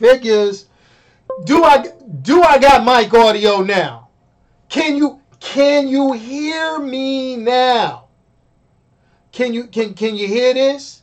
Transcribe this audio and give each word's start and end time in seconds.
figures. 0.00 0.66
Do 1.44 1.62
I 1.62 1.86
do 2.22 2.42
I 2.42 2.58
got 2.58 2.84
mic 2.84 3.14
audio 3.14 3.60
now? 3.60 4.08
Can 4.68 4.96
you 4.96 5.20
can 5.38 5.86
you 5.86 6.12
hear 6.12 6.78
me 6.78 7.36
now? 7.36 8.08
Can 9.30 9.54
you 9.54 9.68
can 9.68 9.94
can 9.94 10.16
you 10.16 10.26
hear 10.26 10.54
this? 10.54 11.02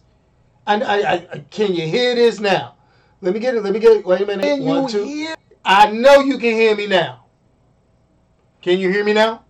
And 0.65 0.83
I, 0.83 0.97
I, 0.97 1.13
I 1.31 1.45
can 1.49 1.73
you 1.73 1.87
hear 1.87 2.13
this 2.15 2.39
now? 2.41 2.75
Let 3.21 3.33
me 3.33 3.39
get 3.39 3.55
it. 3.55 3.63
Let 3.63 3.73
me 3.73 3.79
get 3.79 3.97
it. 3.97 4.05
Wait 4.05 4.21
a 4.21 4.25
minute. 4.25 4.43
Can 4.43 4.63
One, 4.63 4.83
you 4.83 4.89
two. 4.89 5.03
hear? 5.05 5.35
I 5.63 5.91
know 5.91 6.19
you 6.19 6.37
can 6.37 6.51
hear 6.51 6.75
me 6.75 6.87
now. 6.87 7.25
Can 8.61 8.79
you 8.79 8.91
hear 8.91 9.03
me 9.03 9.13
now? 9.13 9.45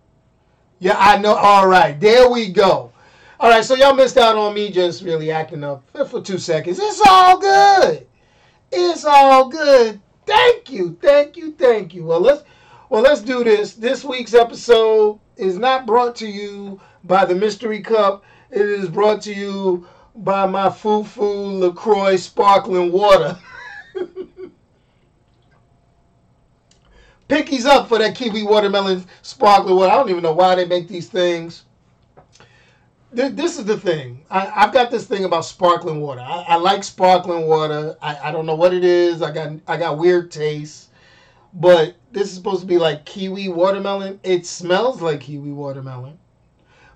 Yeah, 0.78 0.94
I 0.96 1.18
know. 1.18 1.34
All 1.34 1.66
right, 1.66 1.98
there 1.98 2.30
we 2.30 2.52
go. 2.52 2.92
All 3.40 3.50
right, 3.50 3.64
so 3.64 3.74
y'all 3.74 3.94
missed 3.94 4.16
out 4.16 4.36
on 4.36 4.54
me 4.54 4.70
just 4.70 5.02
really 5.02 5.30
acting 5.30 5.64
up 5.64 5.84
for 6.08 6.20
two 6.20 6.38
seconds. 6.38 6.78
It's 6.80 7.00
all 7.06 7.38
good. 7.38 7.97
All 9.38 9.48
good. 9.48 10.00
Thank 10.26 10.68
you, 10.68 10.98
thank 11.00 11.36
you, 11.36 11.52
thank 11.52 11.94
you. 11.94 12.02
Well, 12.02 12.18
let's 12.18 12.42
well 12.88 13.02
let's 13.02 13.20
do 13.20 13.44
this. 13.44 13.74
This 13.74 14.02
week's 14.04 14.34
episode 14.34 15.20
is 15.36 15.56
not 15.56 15.86
brought 15.86 16.16
to 16.16 16.26
you 16.26 16.80
by 17.04 17.24
the 17.24 17.36
Mystery 17.36 17.80
Cup. 17.80 18.24
It 18.50 18.62
is 18.62 18.88
brought 18.88 19.22
to 19.22 19.32
you 19.32 19.86
by 20.16 20.46
my 20.46 20.70
Foo 20.70 21.04
Lacroix 21.22 22.16
sparkling 22.16 22.90
water. 22.90 23.38
Pickies 27.28 27.64
up 27.64 27.88
for 27.88 27.98
that 27.98 28.16
kiwi 28.16 28.42
watermelon 28.42 29.06
sparkling 29.22 29.76
water. 29.76 29.92
I 29.92 29.94
don't 29.94 30.10
even 30.10 30.24
know 30.24 30.32
why 30.32 30.56
they 30.56 30.64
make 30.64 30.88
these 30.88 31.06
things. 31.06 31.62
Th- 33.14 33.32
This 33.32 33.58
is 33.58 33.64
the 33.64 33.78
thing. 33.78 34.24
I, 34.30 34.50
I've 34.54 34.72
got 34.72 34.90
this 34.90 35.06
thing 35.06 35.24
about 35.24 35.44
sparkling 35.44 36.00
water. 36.00 36.20
I, 36.20 36.44
I 36.48 36.56
like 36.56 36.84
sparkling 36.84 37.46
water. 37.46 37.96
I, 38.02 38.28
I 38.28 38.32
don't 38.32 38.46
know 38.46 38.54
what 38.54 38.74
it 38.74 38.84
is. 38.84 39.22
I 39.22 39.32
got 39.32 39.52
I 39.66 39.76
got 39.76 39.98
weird 39.98 40.30
tastes. 40.30 40.88
But 41.54 41.96
this 42.12 42.28
is 42.28 42.34
supposed 42.34 42.60
to 42.60 42.66
be 42.66 42.78
like 42.78 43.04
kiwi 43.06 43.48
watermelon. 43.48 44.20
It 44.22 44.46
smells 44.46 45.00
like 45.00 45.20
kiwi 45.20 45.52
watermelon. 45.52 46.18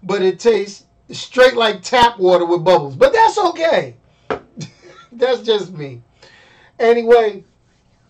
But 0.03 0.23
it 0.23 0.39
tastes 0.39 0.85
straight 1.11 1.57
like 1.57 1.83
tap 1.83 2.19
water 2.19 2.45
with 2.45 2.65
bubbles. 2.65 2.97
But 2.97 3.13
that's 3.13 3.39
okay. 3.39 3.97
that's 5.13 5.43
just 5.43 5.73
me. 5.73 6.03
Anyway, 6.79 7.45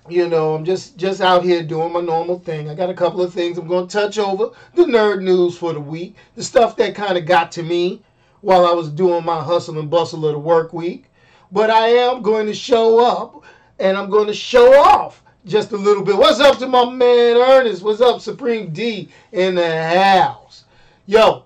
you 0.08 0.28
know, 0.28 0.54
I'm 0.54 0.64
just 0.64 0.96
just 0.96 1.20
out 1.20 1.44
here 1.44 1.62
doing 1.62 1.92
my 1.92 2.00
normal 2.00 2.38
thing. 2.38 2.68
I 2.68 2.74
got 2.74 2.90
a 2.90 2.94
couple 2.94 3.22
of 3.22 3.32
things 3.32 3.56
I'm 3.56 3.68
going 3.68 3.86
to 3.86 3.92
touch 3.92 4.18
over. 4.18 4.50
The 4.74 4.84
nerd 4.84 5.22
news 5.22 5.56
for 5.56 5.72
the 5.72 5.80
week, 5.80 6.16
the 6.34 6.42
stuff 6.42 6.76
that 6.76 6.94
kind 6.94 7.16
of 7.16 7.26
got 7.26 7.52
to 7.52 7.62
me 7.62 8.02
while 8.40 8.66
I 8.66 8.72
was 8.72 8.90
doing 8.90 9.24
my 9.24 9.42
hustle 9.42 9.78
and 9.78 9.90
bustle 9.90 10.26
of 10.26 10.32
the 10.32 10.38
work 10.38 10.72
week. 10.72 11.06
But 11.52 11.70
I 11.70 11.88
am 11.88 12.22
going 12.22 12.46
to 12.46 12.54
show 12.54 13.04
up 13.04 13.44
and 13.78 13.96
I'm 13.96 14.10
going 14.10 14.26
to 14.26 14.34
show 14.34 14.80
off 14.82 15.22
just 15.44 15.72
a 15.72 15.76
little 15.76 16.04
bit. 16.04 16.16
What's 16.16 16.40
up 16.40 16.58
to 16.58 16.66
my 16.66 16.88
man 16.90 17.36
Ernest? 17.36 17.82
What's 17.82 18.00
up, 18.00 18.20
Supreme 18.20 18.72
D 18.72 19.08
in 19.32 19.54
the 19.54 19.88
house? 19.96 20.64
Yo, 21.06 21.44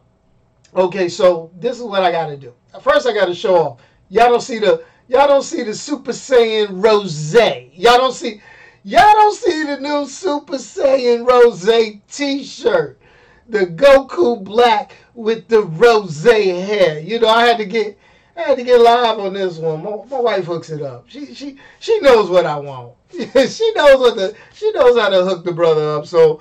okay, 0.74 1.08
so 1.08 1.50
this 1.58 1.76
is 1.76 1.82
what 1.82 2.02
I 2.02 2.12
got 2.12 2.28
to 2.28 2.36
do. 2.36 2.54
First, 2.80 3.06
I 3.06 3.12
got 3.12 3.26
to 3.26 3.34
show 3.34 3.56
off. 3.56 3.80
Y'all 4.08 4.30
don't 4.30 4.40
see 4.40 4.58
the 4.58 4.84
y'all 5.08 5.28
don't 5.28 5.42
see 5.42 5.62
the 5.62 5.74
Super 5.74 6.12
Saiyan 6.12 6.82
Rose. 6.82 7.34
Y'all 7.34 7.98
don't 7.98 8.12
see 8.12 8.40
y'all 8.84 9.12
don't 9.12 9.34
see 9.34 9.64
the 9.64 9.80
new 9.80 10.06
Super 10.06 10.56
Saiyan 10.56 11.26
Rose 11.26 11.68
T-shirt. 12.10 13.00
The 13.48 13.66
Goku 13.66 14.42
black 14.42 14.92
with 15.14 15.48
the 15.48 15.62
rose 15.62 16.24
hair. 16.24 16.98
You 16.98 17.20
know, 17.20 17.28
I 17.28 17.46
had 17.46 17.58
to 17.58 17.64
get 17.64 17.98
I 18.36 18.42
had 18.42 18.58
to 18.58 18.64
get 18.64 18.80
live 18.80 19.18
on 19.18 19.32
this 19.32 19.58
one. 19.58 19.82
My, 19.82 19.96
my 20.10 20.20
wife 20.20 20.44
hooks 20.44 20.70
it 20.70 20.82
up. 20.82 21.08
She 21.08 21.34
she 21.34 21.56
she 21.78 21.98
knows 22.00 22.28
what 22.28 22.44
I 22.44 22.58
want. 22.58 22.94
she 23.12 23.72
knows 23.74 24.00
what 24.00 24.16
the 24.16 24.34
she 24.52 24.70
knows 24.72 24.98
how 24.98 25.08
to 25.08 25.24
hook 25.24 25.44
the 25.44 25.52
brother 25.52 25.96
up. 25.96 26.06
So 26.06 26.40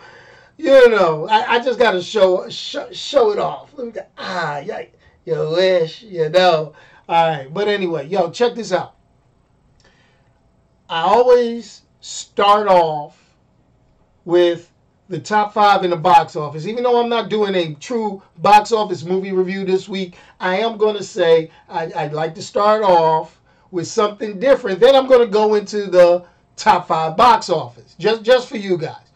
you 0.58 0.90
know, 0.90 1.28
I, 1.28 1.56
I 1.56 1.60
just 1.60 1.80
got 1.80 1.92
to 1.92 2.02
show, 2.02 2.48
show 2.50 2.92
show 2.92 3.32
it 3.32 3.40
off. 3.40 3.78
Me 3.78 3.92
go, 3.92 4.02
ah, 4.18 4.60
yeah, 4.60 4.84
you 5.26 5.50
wish, 5.52 6.02
you 6.04 6.30
know. 6.30 6.74
All 7.08 7.30
right, 7.30 7.54
but 7.54 7.68
anyway, 7.68 8.08
yo, 8.08 8.32
check 8.32 8.56
this 8.56 8.72
out. 8.72 8.96
I 10.90 11.02
always 11.02 11.84
start 12.02 12.68
off 12.68 13.20
with 14.26 14.72
the 15.08 15.20
top 15.20 15.54
five 15.54 15.84
in 15.84 15.92
the 15.92 15.96
box 15.96 16.36
office. 16.36 16.66
Even 16.66 16.84
though 16.84 17.00
I'm 17.00 17.10
not 17.10 17.30
doing 17.30 17.54
a 17.56 17.76
true 17.76 18.24
box 18.40 18.72
office 18.72 19.04
movie 19.04 19.32
review 19.32 19.66
this 19.66 19.88
week, 19.88 20.18
I 20.40 20.58
am 20.58 20.78
going 20.78 20.96
to 20.96 21.04
say 21.04 21.52
I, 21.70 21.92
I'd 21.96 22.14
like 22.14 22.34
to 22.36 22.42
start 22.42 22.84
off 22.84 23.40
with 23.72 23.88
something 23.88 24.40
different. 24.40 24.80
Then 24.80 24.96
I'm 24.96 25.08
going 25.08 25.22
to 25.22 25.32
go 25.32 25.56
into 25.56 25.86
the 25.86 26.26
top 26.56 26.88
five 26.88 27.18
box 27.18 27.50
office, 27.50 27.96
just 28.00 28.24
just 28.24 28.50
for 28.50 28.58
you 28.58 28.78
guys. 28.78 29.12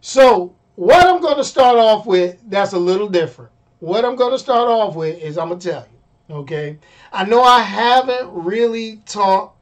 So 0.00 0.54
what 0.74 1.06
I'm 1.06 1.20
going 1.20 1.36
to 1.36 1.44
start 1.44 1.76
off 1.76 2.06
with, 2.06 2.38
that's 2.48 2.72
a 2.72 2.78
little 2.78 3.08
different. 3.08 3.50
What 3.80 4.04
I'm 4.04 4.16
going 4.16 4.32
to 4.32 4.38
start 4.38 4.68
off 4.68 4.96
with 4.96 5.20
is 5.20 5.38
I'm 5.38 5.48
going 5.48 5.60
to 5.60 5.70
tell 5.70 5.82
you, 5.82 5.97
okay? 6.30 6.78
I 7.12 7.24
know 7.24 7.42
I 7.42 7.60
haven't 7.60 8.30
really 8.32 9.02
talked 9.06 9.58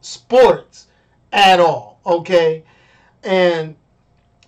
sports 0.00 0.88
at 1.32 1.60
all, 1.60 2.00
okay? 2.04 2.64
And 3.22 3.76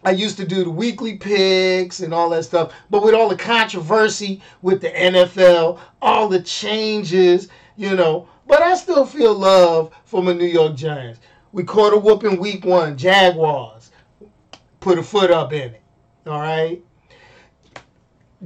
I 0.04 0.10
used 0.10 0.36
to 0.38 0.44
do 0.44 0.64
the 0.64 0.70
weekly 0.70 1.16
picks 1.16 2.00
and 2.00 2.12
all 2.12 2.30
that 2.30 2.44
stuff, 2.44 2.72
but 2.90 3.04
with 3.04 3.14
all 3.14 3.28
the 3.28 3.36
controversy 3.36 4.42
with 4.60 4.80
the 4.80 4.90
NFL, 4.90 5.78
all 6.00 6.28
the 6.28 6.42
changes, 6.42 7.48
you 7.76 7.94
know, 7.94 8.28
but 8.46 8.62
I 8.62 8.74
still 8.74 9.06
feel 9.06 9.34
love 9.34 9.92
for 10.04 10.22
my 10.22 10.32
New 10.32 10.46
York 10.46 10.74
Giants. 10.74 11.20
We 11.52 11.62
caught 11.64 11.92
a 11.92 11.98
whooping 11.98 12.40
week 12.40 12.64
one, 12.64 12.96
Jaguars. 12.96 13.90
Put 14.80 14.98
a 14.98 15.02
foot 15.02 15.30
up 15.30 15.52
in 15.52 15.74
it. 15.74 15.82
All 16.26 16.40
right. 16.40 16.82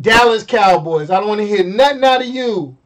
Dallas 0.01 0.43
Cowboys. 0.43 1.11
I 1.11 1.19
don't 1.19 1.29
want 1.29 1.41
to 1.41 1.47
hear 1.47 1.65
nothing 1.65 2.05
out 2.05 2.21
of 2.21 2.29
you. 2.29 2.77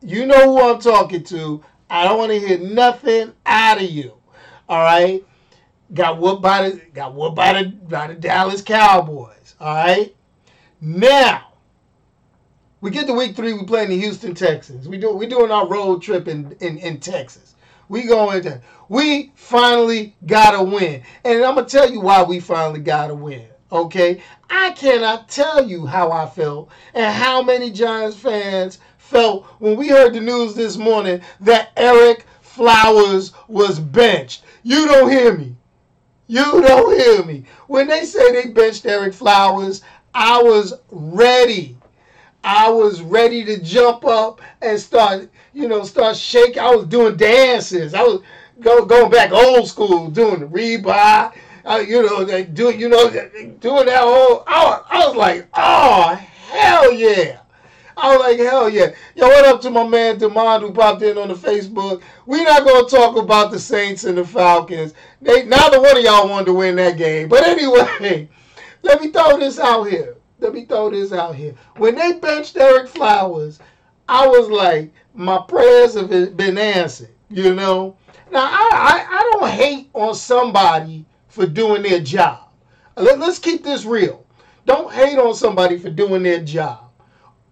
You 0.00 0.26
know 0.26 0.56
who 0.56 0.70
I'm 0.70 0.80
talking 0.80 1.24
to. 1.24 1.62
I 1.90 2.04
don't 2.04 2.18
want 2.18 2.32
to 2.32 2.38
hear 2.38 2.58
nothing 2.58 3.32
out 3.46 3.78
of 3.78 3.90
you. 3.90 4.14
All 4.68 4.82
right. 4.82 5.24
Got 5.94 6.18
whooped 6.18 6.42
by 6.42 6.68
the 6.68 6.80
got 6.92 7.14
whooped 7.14 7.34
by 7.34 7.62
the 7.62 7.68
by 7.70 8.08
the 8.08 8.14
Dallas 8.14 8.62
Cowboys. 8.62 9.54
All 9.58 9.74
right. 9.74 10.14
Now 10.80 11.48
we 12.80 12.90
get 12.90 13.06
to 13.06 13.14
week 13.14 13.34
three. 13.34 13.54
We 13.54 13.64
playing 13.64 13.88
the 13.88 13.98
Houston 13.98 14.34
Texans. 14.34 14.86
We 14.86 14.98
do 14.98 15.12
we 15.14 15.26
doing 15.26 15.50
our 15.50 15.66
road 15.66 16.02
trip 16.02 16.28
in 16.28 16.52
in, 16.60 16.78
in 16.78 17.00
Texas. 17.00 17.54
We 17.88 18.02
going 18.02 18.42
to 18.42 18.60
we 18.88 19.32
finally 19.34 20.14
got 20.26 20.54
a 20.54 20.62
win, 20.62 21.02
and 21.24 21.42
I'm 21.42 21.54
gonna 21.54 21.66
tell 21.66 21.90
you 21.90 22.00
why 22.00 22.22
we 22.22 22.38
finally 22.38 22.80
got 22.80 23.10
a 23.10 23.14
win. 23.14 23.46
Okay, 23.72 24.22
I 24.48 24.70
cannot 24.72 25.28
tell 25.28 25.66
you 25.66 25.86
how 25.86 26.12
I 26.12 26.26
felt 26.26 26.70
and 26.94 27.14
how 27.14 27.42
many 27.42 27.70
Giants 27.70 28.16
fans 28.16 28.78
felt 29.08 29.46
when 29.58 29.76
we 29.76 29.88
heard 29.88 30.12
the 30.12 30.20
news 30.20 30.54
this 30.54 30.76
morning 30.76 31.20
that 31.40 31.74
Ereck 31.76 32.22
Flowers 32.42 33.32
was 33.48 33.80
benched. 33.80 34.42
You 34.62 34.86
don't 34.86 35.10
hear 35.10 35.36
me. 35.36 35.56
You 36.26 36.42
don't 36.42 36.98
hear 36.98 37.24
me. 37.24 37.44
When 37.68 37.88
they 37.88 38.04
say 38.04 38.32
they 38.32 38.50
benched 38.50 38.84
Ereck 38.84 39.14
Flowers, 39.14 39.82
I 40.14 40.42
was 40.42 40.74
ready. 40.90 41.76
I 42.44 42.68
was 42.68 43.00
ready 43.00 43.44
to 43.46 43.62
jump 43.62 44.04
up 44.04 44.40
and 44.60 44.78
start, 44.78 45.30
you 45.54 45.68
know, 45.68 45.84
start 45.84 46.16
shaking. 46.16 46.60
I 46.60 46.74
was 46.74 46.86
doing 46.86 47.16
dances. 47.16 47.94
I 47.94 48.02
was 48.02 48.22
go, 48.60 48.84
going 48.84 49.10
back 49.10 49.32
old 49.32 49.68
school, 49.68 50.10
doing 50.10 50.40
the 50.40 50.46
Reebok, 50.46 51.34
uh, 51.64 51.84
you 51.86 52.02
know, 52.02 52.24
they 52.24 52.44
do, 52.44 52.70
you 52.70 52.88
know, 52.88 53.10
doing 53.10 53.86
that 53.86 54.00
whole. 54.02 54.44
I 54.46 54.82
I 54.88 55.06
was 55.06 55.16
like, 55.16 55.48
oh 55.54 56.14
hell 56.50 56.92
yeah. 56.92 57.40
I 58.00 58.16
was 58.16 58.20
like, 58.20 58.38
hell 58.38 58.68
yeah. 58.68 58.94
Yo, 59.16 59.26
what 59.26 59.44
up 59.44 59.60
to 59.62 59.70
my 59.70 59.86
man 59.86 60.20
Demond 60.20 60.60
who 60.60 60.72
popped 60.72 61.02
in 61.02 61.18
on 61.18 61.28
the 61.28 61.34
Facebook? 61.34 62.00
we 62.26 62.44
not 62.44 62.64
gonna 62.64 62.88
talk 62.88 63.16
about 63.16 63.50
the 63.50 63.58
Saints 63.58 64.04
and 64.04 64.16
the 64.16 64.24
Falcons. 64.24 64.94
They 65.20 65.44
neither 65.44 65.80
one 65.80 65.96
of 65.96 66.04
y'all 66.04 66.28
wanted 66.28 66.46
to 66.46 66.52
win 66.52 66.76
that 66.76 66.96
game. 66.96 67.28
But 67.28 67.42
anyway, 67.42 68.28
let 68.82 69.00
me 69.00 69.08
throw 69.08 69.36
this 69.38 69.58
out 69.58 69.84
here. 69.84 70.16
Let 70.38 70.54
me 70.54 70.64
throw 70.64 70.90
this 70.90 71.12
out 71.12 71.34
here. 71.34 71.56
When 71.76 71.96
they 71.96 72.12
benched 72.12 72.54
Ereck 72.54 72.88
Flowers, 72.88 73.58
I 74.08 74.28
was 74.28 74.48
like, 74.48 74.92
my 75.14 75.42
prayers 75.48 75.94
have 75.94 76.36
been 76.36 76.56
answered. 76.56 77.10
You 77.30 77.52
know. 77.52 77.96
Now 78.30 78.44
I 78.44 78.68
I, 78.72 79.18
I 79.18 79.30
don't 79.32 79.50
hate 79.50 79.90
on 79.92 80.14
somebody 80.14 81.04
for 81.26 81.46
doing 81.46 81.82
their 81.82 82.00
job. 82.00 82.48
Let, 82.96 83.18
let's 83.18 83.40
keep 83.40 83.64
this 83.64 83.84
real. 83.84 84.24
Don't 84.66 84.92
hate 84.92 85.18
on 85.18 85.34
somebody 85.34 85.78
for 85.78 85.90
doing 85.90 86.22
their 86.22 86.44
job 86.44 86.87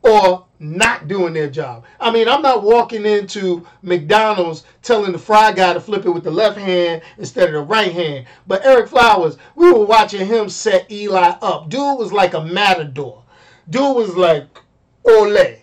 or 0.06 0.46
not 0.58 1.08
doing 1.08 1.34
their 1.34 1.50
job. 1.50 1.84
I 2.00 2.10
mean, 2.10 2.28
I'm 2.28 2.42
not 2.42 2.62
walking 2.62 3.04
into 3.04 3.66
McDonald's 3.82 4.64
telling 4.82 5.12
the 5.12 5.18
fry 5.18 5.52
guy 5.52 5.74
to 5.74 5.80
flip 5.80 6.06
it 6.06 6.10
with 6.10 6.24
the 6.24 6.30
left 6.30 6.58
hand 6.58 7.02
instead 7.18 7.48
of 7.48 7.54
the 7.54 7.60
right 7.60 7.92
hand. 7.92 8.26
But 8.46 8.62
Ereck 8.62 8.88
Flowers, 8.88 9.36
we 9.54 9.70
were 9.70 9.84
watching 9.84 10.26
him 10.26 10.48
set 10.48 10.90
Eli 10.90 11.34
up. 11.42 11.68
Dude 11.68 11.98
was 11.98 12.12
like 12.12 12.34
a 12.34 12.44
matador. 12.44 13.22
Dude 13.68 13.96
was 13.96 14.16
like, 14.16 14.46
ole. 15.04 15.56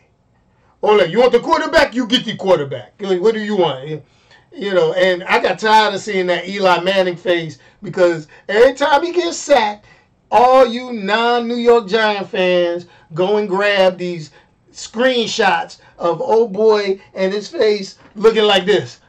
Ole, 0.84 1.06
you 1.06 1.20
want 1.20 1.32
the 1.32 1.40
quarterback? 1.40 1.96
You 1.96 2.06
get 2.06 2.26
the 2.26 2.36
quarterback. 2.36 2.94
What 3.00 3.34
do 3.34 3.40
you 3.40 3.56
want? 3.56 4.04
You 4.52 4.74
know, 4.74 4.94
and 4.94 5.24
I 5.24 5.42
got 5.42 5.58
tired 5.58 5.96
of 5.96 6.02
seeing 6.02 6.28
that 6.28 6.48
Eli 6.48 6.82
Manning 6.82 7.16
face 7.16 7.58
because 7.82 8.28
every 8.48 8.74
time 8.74 9.04
he 9.04 9.14
gets 9.14 9.38
sacked, 9.38 9.86
all 10.32 10.66
you 10.66 10.94
non-New 10.94 11.56
York 11.56 11.88
Giant 11.88 12.30
fans 12.30 12.88
go 13.14 13.38
and 13.38 13.48
grab 13.48 13.98
these 13.98 14.32
screenshots 14.72 15.80
of 15.98 16.22
old 16.22 16.52
boy 16.52 17.00
and 17.14 17.32
his 17.34 17.48
face 17.48 17.98
looking 18.16 18.44
like 18.44 18.66
this. 18.66 19.00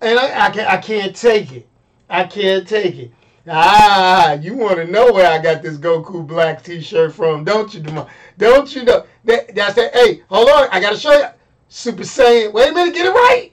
And 0.00 0.18
I, 0.18 0.46
I, 0.46 0.50
can't, 0.50 0.70
I 0.70 0.76
can't 0.76 1.14
take 1.14 1.52
it. 1.52 1.68
I 2.08 2.24
can't 2.24 2.66
take 2.66 2.96
it. 2.96 3.12
Ah, 3.50 4.34
you 4.34 4.54
want 4.54 4.76
to 4.76 4.86
know 4.86 5.12
where 5.12 5.30
I 5.30 5.42
got 5.42 5.62
this 5.62 5.78
Goku 5.78 6.26
black 6.26 6.62
T-shirt 6.62 7.14
from, 7.14 7.44
don't 7.44 7.72
you, 7.72 7.80
Demar? 7.80 8.06
Don't 8.36 8.74
you 8.74 8.84
know? 8.84 9.06
That, 9.24 9.54
that's 9.54 9.74
that. 9.74 9.94
Hey, 9.94 10.22
hold 10.28 10.48
on. 10.48 10.68
I 10.70 10.80
got 10.80 10.90
to 10.90 10.98
show 10.98 11.12
you. 11.12 11.26
Super 11.68 12.02
Saiyan. 12.02 12.52
Wait 12.52 12.70
a 12.70 12.72
minute. 12.72 12.94
Get 12.94 13.06
it 13.06 13.10
right. 13.10 13.52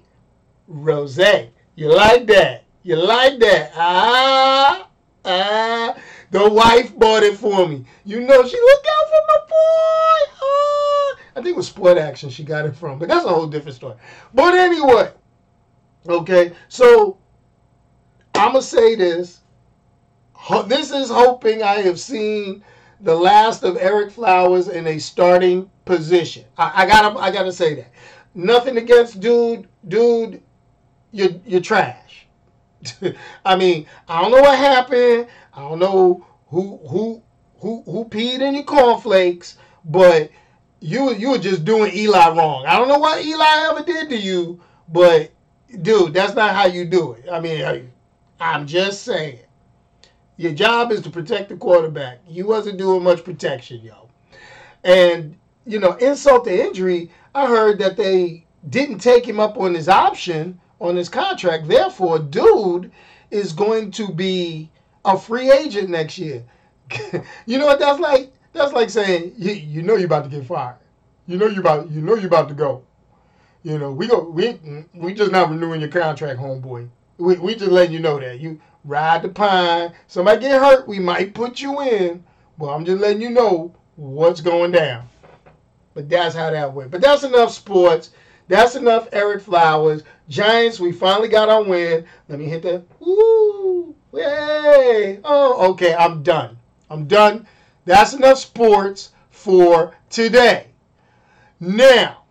Rose. 0.68 1.18
You 1.76 1.94
like 1.94 2.28
that? 2.28 2.64
You 2.84 2.96
like 2.96 3.40
that? 3.40 3.72
Ah. 3.76 4.88
The 5.26 6.50
wife 6.50 6.98
bought 6.98 7.24
it 7.24 7.38
for 7.38 7.68
me. 7.68 7.86
You 8.04 8.22
know, 8.22 8.48
she 8.48 8.60
looked 8.60 8.88
out 8.88 9.10
for 9.10 9.22
my 9.28 9.38
boy. 9.48 10.32
Ah. 10.42 11.18
I 11.38 11.42
think 11.42 11.48
it 11.48 11.56
was 11.56 11.68
Sport 11.68 11.98
Action 11.98 12.30
she 12.30 12.44
got 12.44 12.66
it 12.66 12.76
from, 12.76 13.00
but 13.00 13.08
that's 13.08 13.26
a 13.26 13.30
whole 13.30 13.48
different 13.48 13.76
story. 13.76 13.96
But 14.34 14.54
anyway, 14.54 15.12
okay, 16.08 16.54
so 16.70 17.18
I'm 18.34 18.52
going 18.52 18.62
to 18.62 18.68
say 18.68 18.96
this. 18.96 19.42
This 20.68 20.92
is 20.92 21.10
hoping 21.10 21.64
I 21.64 21.76
have 21.76 22.00
seen 22.00 22.64
the 23.02 23.16
last 23.16 23.64
of 23.64 23.76
Ereck 23.76 24.12
Flowers 24.12 24.68
in 24.68 24.88
a 24.88 25.00
starting 25.00 25.70
position. 25.86 26.46
I, 26.58 26.86
gotta 26.86 27.20
I 27.20 27.32
gotta 27.32 27.52
say 27.52 27.76
that. 27.76 27.92
Nothing 28.34 28.78
against 28.78 29.20
dude, 29.20 29.68
dude, 29.88 30.42
you're 31.12 31.32
you're 31.46 31.62
trash. 31.62 32.05
I 33.46 33.56
mean, 33.56 33.86
I 34.08 34.22
don't 34.22 34.32
know 34.32 34.42
what 34.42 34.58
happened. 34.58 35.28
I 35.54 35.62
don't 35.62 35.80
know 35.80 36.26
who 36.48 36.78
who 36.88 37.24
who 37.60 37.84
who 37.84 38.06
peed 38.06 38.42
in 38.42 38.56
your 38.56 38.64
cornflakes, 38.64 39.58
but 39.86 40.30
you 40.80 41.14
you 41.14 41.32
were 41.32 41.38
just 41.38 41.66
doing 41.66 41.94
Eli 41.94 42.30
wrong. 42.30 42.66
I 42.66 42.78
don't 42.78 42.88
know 42.88 43.00
what 43.00 43.26
Eli 43.26 43.70
ever 43.70 43.84
did 43.84 44.10
to 44.10 44.18
you, 44.18 44.62
but 44.90 45.32
dude, 45.82 46.14
that's 46.14 46.36
not 46.36 46.56
how 46.56 46.66
you 46.66 46.86
do 46.86 47.14
it. 47.14 47.26
I 47.32 47.40
mean, 47.40 47.92
I'm 48.40 48.68
just 48.68 49.04
saying. 49.04 49.40
Your 50.38 50.52
job 50.52 50.92
is 50.92 51.02
to 51.04 51.10
protect 51.10 51.48
the 51.48 51.56
quarterback. 51.56 52.20
You 52.28 52.46
wasn't 52.46 52.78
doing 52.78 53.02
much 53.04 53.24
protection, 53.24 53.80
yo. 53.82 54.10
And 54.84 55.38
you 55.66 55.80
know, 55.80 55.94
insult 55.94 56.44
to 56.46 56.66
injury, 56.66 57.10
I 57.34 57.48
heard 57.48 57.80
that 57.80 57.98
they 57.98 58.46
didn't 58.70 59.00
take 59.00 59.26
him 59.26 59.40
up 59.40 59.58
on 59.58 59.74
his 59.74 59.88
option 59.88 60.60
on 60.80 60.96
his 60.96 61.10
contract. 61.10 61.68
Therefore, 61.68 62.20
dude 62.20 62.92
is 63.32 63.54
going 63.54 63.92
to 63.92 64.12
be 64.12 64.70
a 65.04 65.18
free 65.18 65.52
agent 65.52 65.90
next 65.90 66.18
year. 66.18 66.44
you 67.46 67.58
know 67.58 67.66
what 67.66 67.80
that's 67.80 68.00
like? 68.00 68.32
That's 68.54 68.74
like 68.74 68.90
saying 68.90 69.34
you, 69.38 69.52
you 69.52 69.82
know 69.82 69.96
you're 69.96 70.06
about 70.06 70.24
to 70.26 70.30
get 70.30 70.46
fired. 70.46 70.78
You 71.28 71.38
know 71.38 71.48
you're 71.48 71.62
about 71.62 71.90
you 71.92 72.02
know 72.02 72.16
you're 72.16 72.28
about 72.28 72.48
to 72.50 72.54
go. 72.54 72.84
You 73.64 73.80
know 73.80 73.92
we 73.92 74.08
go 74.08 74.30
we 74.30 74.60
we 74.94 75.14
just 75.14 75.32
not 75.32 75.50
renewing 75.50 75.82
your 75.82 75.90
contract, 75.90 76.40
homeboy. 76.40 76.88
We 77.18 77.36
we 77.38 77.56
just 77.56 77.72
letting 77.72 77.94
you 77.94 78.00
know 78.00 78.20
that 78.20 78.40
you 78.40 78.60
ride 78.84 79.24
the 79.24 79.30
pine. 79.30 79.94
Somebody 80.08 80.42
get 80.42 80.62
hurt, 80.62 80.88
we 80.88 81.00
might 81.00 81.34
put 81.34 81.60
you 81.60 81.82
in. 81.82 82.24
Well, 82.58 82.72
I'm 82.72 82.86
just 82.86 83.02
letting 83.02 83.22
you 83.22 83.32
know 83.32 83.74
what's 83.96 84.42
going 84.42 84.72
down. 84.72 85.10
But 85.94 86.10
that's 86.10 86.36
how 86.36 86.52
that 86.52 86.74
went. 86.74 86.92
But 86.92 87.02
that's 87.02 87.24
enough 87.24 87.52
sports. 87.52 88.12
That's 88.48 88.76
enough 88.76 89.10
Ereck 89.12 89.42
Flowers. 89.42 90.04
Giants, 90.30 90.80
we 90.80 90.92
finally 90.92 91.28
got 91.28 91.50
our 91.50 91.64
win. 91.64 92.06
Let 92.30 92.40
me 92.40 92.46
hit 92.46 92.64
that. 92.64 92.84
Woo! 93.00 93.96
Yay! 94.14 95.20
Oh, 95.24 95.72
okay, 95.72 95.94
I'm 95.94 96.24
done. 96.24 96.58
I'm 96.90 97.06
done. 97.06 97.48
That's 97.86 98.14
enough 98.14 98.38
sports 98.40 99.12
for 99.30 99.96
today. 100.10 100.68
Now, 101.60 102.24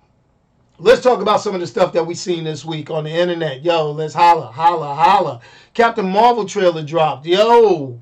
let's 0.78 1.02
talk 1.02 1.20
about 1.20 1.40
some 1.40 1.54
of 1.54 1.60
the 1.60 1.66
stuff 1.66 1.92
that 1.92 2.06
we 2.06 2.14
seen 2.14 2.44
this 2.44 2.64
week 2.64 2.90
on 2.90 3.04
the 3.04 3.10
internet. 3.10 3.64
Yo, 3.64 3.90
let's 3.90 4.14
holla, 4.14 4.46
holla, 4.46 4.94
holla. 4.94 5.40
Captain 5.74 6.08
Marvel 6.08 6.44
trailer 6.44 6.82
dropped. 6.82 7.26
Yo, 7.26 8.00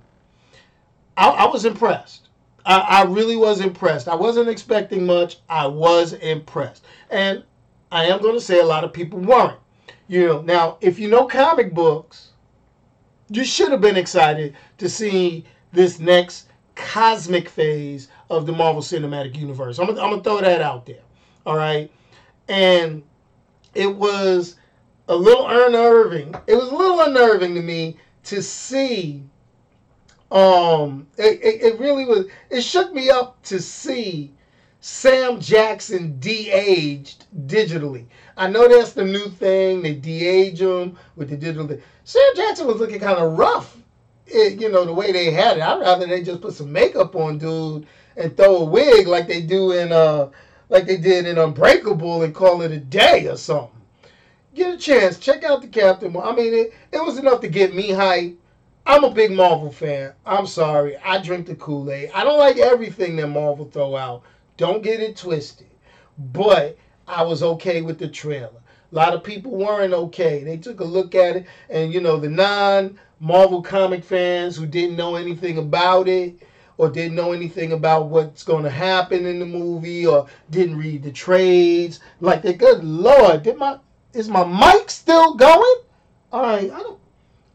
I, 1.16 1.28
I 1.28 1.46
was 1.46 1.64
impressed. 1.64 2.28
I, 2.64 2.78
I 2.78 3.02
really 3.04 3.36
was 3.36 3.60
impressed. 3.60 4.08
I 4.08 4.14
wasn't 4.14 4.48
expecting 4.48 5.04
much. 5.04 5.38
I 5.48 5.66
was 5.66 6.12
impressed. 6.12 6.84
And 7.10 7.42
I 7.92 8.06
am 8.06 8.22
going 8.22 8.34
to 8.34 8.40
say 8.40 8.58
a 8.58 8.64
lot 8.64 8.84
of 8.84 8.92
people 8.94 9.18
weren't. 9.20 9.58
You 10.08 10.26
know, 10.26 10.40
now, 10.40 10.78
if 10.80 10.98
you 10.98 11.08
know 11.08 11.26
comic 11.26 11.74
books, 11.74 12.30
you 13.28 13.44
should 13.44 13.70
have 13.70 13.82
been 13.82 13.98
excited 13.98 14.56
to 14.78 14.88
see 14.88 15.44
this 15.72 15.98
next 15.98 16.48
cosmic 16.74 17.50
phase 17.50 18.08
of 18.30 18.46
the 18.46 18.52
Marvel 18.52 18.80
Cinematic 18.80 19.36
Universe. 19.36 19.78
I'm, 19.78 19.88
to 19.88 20.20
throw 20.22 20.40
that 20.40 20.62
out 20.62 20.86
there. 20.86 21.02
All 21.44 21.54
right. 21.54 21.92
And 22.48 23.02
it 23.74 23.94
was 23.94 24.56
a 25.08 25.14
little 25.14 25.46
unnerving. 25.46 26.34
It 26.46 26.54
was 26.54 26.70
a 26.70 26.74
little 26.74 27.00
unnerving 27.02 27.54
to 27.54 27.62
me 27.62 27.98
to 28.24 28.42
see. 28.42 29.22
Um, 30.30 31.06
it, 31.18 31.40
it, 31.42 31.62
it 31.62 31.78
really 31.78 32.06
was. 32.06 32.24
It 32.48 32.62
shook 32.62 32.94
me 32.94 33.10
up 33.10 33.42
to 33.44 33.60
see 33.60 34.32
Sam 34.84 35.40
Jackson 35.40 36.18
de-aged 36.18 37.26
digitally. 37.46 38.06
I 38.36 38.48
know 38.48 38.66
that's 38.66 38.94
the 38.94 39.04
new 39.04 39.28
thing. 39.28 39.80
They 39.80 39.94
de-age 39.94 40.60
him 40.60 40.98
with 41.14 41.30
the 41.30 41.36
digital 41.36 41.68
thing. 41.68 41.80
Sam 42.02 42.20
Jackson 42.34 42.66
was 42.66 42.80
looking 42.80 42.98
kind 42.98 43.18
of 43.18 43.38
rough. 43.38 43.76
It, 44.26 44.60
you 44.60 44.72
know 44.72 44.84
the 44.84 44.92
way 44.92 45.12
they 45.12 45.30
had 45.30 45.58
it. 45.58 45.62
I'd 45.62 45.78
rather 45.78 46.08
they 46.08 46.24
just 46.24 46.40
put 46.40 46.54
some 46.54 46.72
makeup 46.72 47.14
on 47.14 47.38
dude 47.38 47.86
and 48.16 48.36
throw 48.36 48.56
a 48.56 48.64
wig 48.64 49.06
like 49.06 49.28
they 49.28 49.40
do 49.40 49.70
in 49.70 49.92
uh 49.92 50.30
like 50.68 50.86
they 50.86 50.96
did 50.96 51.26
in 51.28 51.38
Unbreakable 51.38 52.24
and 52.24 52.34
call 52.34 52.62
it 52.62 52.72
a 52.72 52.78
day 52.78 53.28
or 53.28 53.36
something. 53.36 53.80
Get 54.52 54.74
a 54.74 54.76
chance, 54.76 55.16
check 55.16 55.44
out 55.44 55.62
the 55.62 55.68
Captain. 55.68 56.16
I 56.16 56.34
mean, 56.34 56.54
it, 56.54 56.74
it 56.90 57.04
was 57.04 57.18
enough 57.18 57.40
to 57.42 57.48
get 57.48 57.72
me 57.72 57.92
hype. 57.92 58.36
I'm 58.84 59.04
a 59.04 59.14
big 59.14 59.30
Marvel 59.30 59.70
fan. 59.70 60.12
I'm 60.26 60.48
sorry. 60.48 60.96
I 60.96 61.22
drink 61.22 61.46
the 61.46 61.54
Kool-Aid. 61.54 62.10
I 62.12 62.24
don't 62.24 62.38
like 62.40 62.56
everything 62.56 63.14
that 63.16 63.28
Marvel 63.28 63.66
throw 63.66 63.94
out. 63.94 64.24
Don't 64.62 64.84
get 64.84 65.00
it 65.00 65.16
twisted. 65.16 65.66
But 66.16 66.78
I 67.08 67.24
was 67.24 67.42
okay 67.42 67.82
with 67.82 67.98
the 67.98 68.06
trailer. 68.06 68.62
A 68.92 68.94
lot 68.94 69.12
of 69.12 69.24
people 69.24 69.50
weren't 69.50 69.92
okay. 69.92 70.44
They 70.44 70.56
took 70.56 70.78
a 70.78 70.84
look 70.84 71.16
at 71.16 71.34
it, 71.34 71.46
and 71.68 71.92
you 71.92 72.00
know, 72.00 72.16
the 72.16 72.28
non 72.28 72.96
Marvel 73.18 73.60
comic 73.60 74.04
fans 74.04 74.56
who 74.56 74.66
didn't 74.66 74.94
know 74.94 75.16
anything 75.16 75.58
about 75.58 76.06
it, 76.06 76.36
or 76.78 76.88
didn't 76.88 77.16
know 77.16 77.32
anything 77.32 77.72
about 77.72 78.06
what's 78.06 78.44
going 78.44 78.62
to 78.62 78.70
happen 78.70 79.26
in 79.26 79.40
the 79.40 79.46
movie 79.46 80.06
or 80.06 80.28
didn't 80.50 80.78
read 80.78 81.02
the 81.02 81.10
trades. 81.10 81.98
Like, 82.20 82.42
the 82.42 82.52
good 82.52 82.84
lord, 82.84 83.42
did 83.42 83.56
my 83.56 83.80
is 84.12 84.28
my 84.28 84.44
mic 84.44 84.90
still 84.90 85.34
going? 85.34 85.80
All 86.30 86.42
right, 86.42 86.70
I 86.70 86.78
don't. 86.78 87.00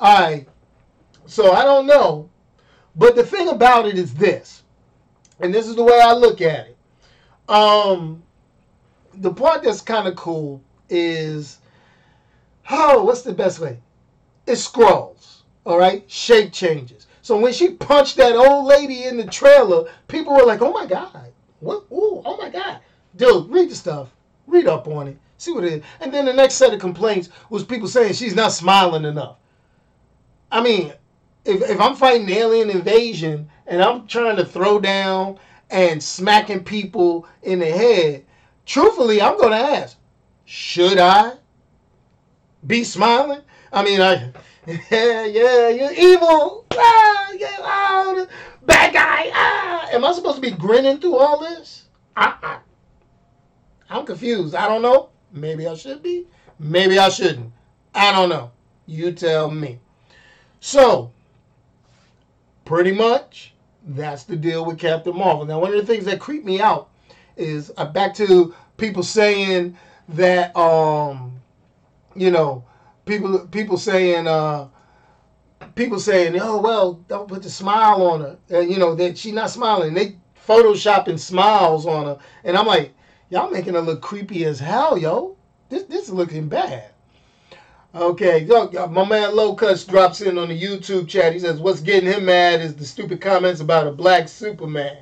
All 0.01 0.19
right, 0.19 0.45
so 1.25 1.53
I 1.53 1.63
don't 1.63 1.87
know, 1.87 2.29
but 2.97 3.15
the 3.15 3.23
thing 3.23 3.47
about 3.47 3.87
it 3.87 3.97
is 3.97 4.13
this, 4.13 4.63
and 5.39 5.53
this 5.53 5.67
is 5.67 5.77
the 5.77 5.85
way 5.85 6.01
I 6.01 6.11
look 6.11 6.41
at 6.41 6.67
it. 6.67 6.76
Um, 7.47 8.23
the 9.13 9.33
part 9.33 9.63
that's 9.63 9.81
kind 9.81 10.07
of 10.07 10.15
cool 10.15 10.61
is, 10.89 11.59
oh, 12.69 13.03
what's 13.03 13.21
the 13.21 13.33
best 13.33 13.59
way? 13.59 13.79
It 14.45 14.57
scrolls. 14.57 15.43
All 15.65 15.77
right, 15.77 16.09
shape 16.09 16.53
changes. 16.53 17.07
So 17.21 17.37
when 17.37 17.51
she 17.51 17.73
punched 17.73 18.15
that 18.17 18.37
old 18.37 18.67
lady 18.67 19.03
in 19.03 19.17
the 19.17 19.25
trailer, 19.25 19.91
people 20.07 20.33
were 20.33 20.45
like, 20.45 20.61
"Oh 20.61 20.71
my 20.71 20.85
god, 20.85 21.33
what? 21.59 21.83
Ooh, 21.91 22.21
oh 22.23 22.37
my 22.37 22.47
god, 22.47 22.79
dude, 23.17 23.49
read 23.49 23.69
the 23.69 23.75
stuff, 23.75 24.15
read 24.47 24.65
up 24.65 24.87
on 24.87 25.09
it, 25.09 25.17
see 25.37 25.51
what 25.51 25.65
it 25.65 25.73
is." 25.73 25.83
And 25.99 26.13
then 26.13 26.23
the 26.23 26.31
next 26.31 26.53
set 26.53 26.73
of 26.73 26.79
complaints 26.79 27.27
was 27.49 27.65
people 27.65 27.89
saying 27.89 28.13
she's 28.13 28.33
not 28.33 28.53
smiling 28.53 29.03
enough. 29.03 29.35
I 30.49 30.61
mean, 30.61 30.93
if 31.43 31.61
if 31.69 31.81
I'm 31.81 31.97
fighting 31.97 32.29
alien 32.29 32.69
invasion 32.69 33.49
and 33.65 33.83
I'm 33.83 34.07
trying 34.07 34.37
to 34.37 34.45
throw 34.45 34.79
down 34.79 35.37
and 35.69 36.01
smacking 36.01 36.63
people 36.63 37.27
in 37.43 37.59
the 37.59 37.65
head, 37.65 38.25
truthfully, 38.65 39.21
I'm 39.21 39.37
gonna 39.37 39.55
ask, 39.55 39.97
should 40.45 40.97
I 40.97 41.33
be 42.65 42.83
smiling? 42.83 43.41
I 43.71 43.83
mean, 43.83 44.01
I 44.01 44.31
yeah, 44.91 45.23
yeah, 45.25 45.69
you're 45.69 45.93
evil. 45.93 46.65
Ah, 46.73 47.31
ah, 47.61 48.27
bad 48.65 48.93
guy. 48.93 49.31
Ah. 49.33 49.87
Am 49.93 50.03
I 50.03 50.11
supposed 50.11 50.35
to 50.35 50.41
be 50.41 50.51
grinning 50.51 50.99
through 50.99 51.15
all 51.15 51.39
this? 51.39 51.85
I, 52.17 52.35
I, 52.41 52.57
I'm 53.89 54.05
confused. 54.05 54.55
I 54.55 54.67
don't 54.67 54.81
know. 54.81 55.09
Maybe 55.31 55.67
I 55.67 55.75
should 55.75 56.03
be. 56.03 56.27
Maybe 56.59 56.99
I 56.99 57.07
shouldn't. 57.07 57.53
I 57.95 58.11
don't 58.11 58.27
know. 58.27 58.51
You 58.87 59.13
tell 59.13 59.49
me. 59.49 59.79
So, 60.59 61.11
pretty 62.65 62.91
much, 62.91 63.53
that's 63.87 64.23
the 64.23 64.35
deal 64.35 64.65
with 64.65 64.79
Captain 64.79 65.15
Marvel. 65.15 65.45
Now, 65.45 65.59
one 65.59 65.73
of 65.73 65.79
the 65.79 65.85
things 65.85 66.05
that 66.05 66.19
creep 66.19 66.43
me 66.43 66.59
out 66.59 66.89
is 67.35 67.71
uh, 67.77 67.85
back 67.85 68.13
to 68.15 68.53
people 68.77 69.03
saying 69.03 69.77
that 70.09 70.55
um 70.55 71.33
you 72.15 72.31
know, 72.31 72.63
people 73.05 73.47
people 73.47 73.77
saying 73.77 74.27
uh 74.27 74.67
people 75.75 75.99
saying, 75.99 76.39
"Oh 76.39 76.59
well, 76.59 76.93
don't 77.07 77.27
put 77.27 77.43
the 77.43 77.49
smile 77.49 78.01
on 78.03 78.21
her," 78.21 78.37
and 78.49 78.69
you 78.71 78.79
know 78.79 78.95
that 78.95 79.17
she's 79.17 79.33
not 79.33 79.49
smiling. 79.49 79.93
They 79.93 80.17
photoshopping 80.47 81.19
smiles 81.19 81.85
on 81.85 82.05
her, 82.05 82.17
and 82.43 82.57
I'm 82.57 82.65
like, 82.65 82.93
y'all 83.29 83.51
making 83.51 83.75
her 83.75 83.81
look 83.81 84.01
creepy 84.01 84.45
as 84.45 84.59
hell, 84.59 84.97
yo. 84.97 85.37
This 85.69 85.83
this 85.83 86.03
is 86.03 86.13
looking 86.13 86.47
bad. 86.47 86.91
Okay, 87.97 88.45
my 88.91 89.05
man 89.05 89.35
Low 89.35 89.55
Cuts 89.55 89.83
drops 89.83 90.21
in 90.21 90.37
on 90.37 90.49
the 90.49 90.61
YouTube 90.61 91.07
chat. 91.07 91.33
He 91.33 91.39
says, 91.39 91.59
"What's 91.59 91.81
getting 91.81 92.11
him 92.11 92.25
mad 92.25 92.61
is 92.61 92.75
the 92.75 92.85
stupid 92.85 93.19
comments 93.19 93.59
about 93.59 93.87
a 93.87 93.91
black 93.91 94.27
Superman." 94.27 94.97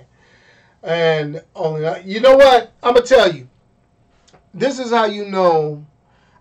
And 0.81 1.43
only 1.55 1.85
uh, 1.85 1.97
you 2.05 2.21
know 2.21 2.37
what 2.37 2.71
I'm 2.81 2.93
gonna 2.93 3.05
tell 3.05 3.33
you. 3.33 3.49
This 4.53 4.79
is 4.79 4.91
how 4.91 5.05
you 5.05 5.25
know 5.25 5.85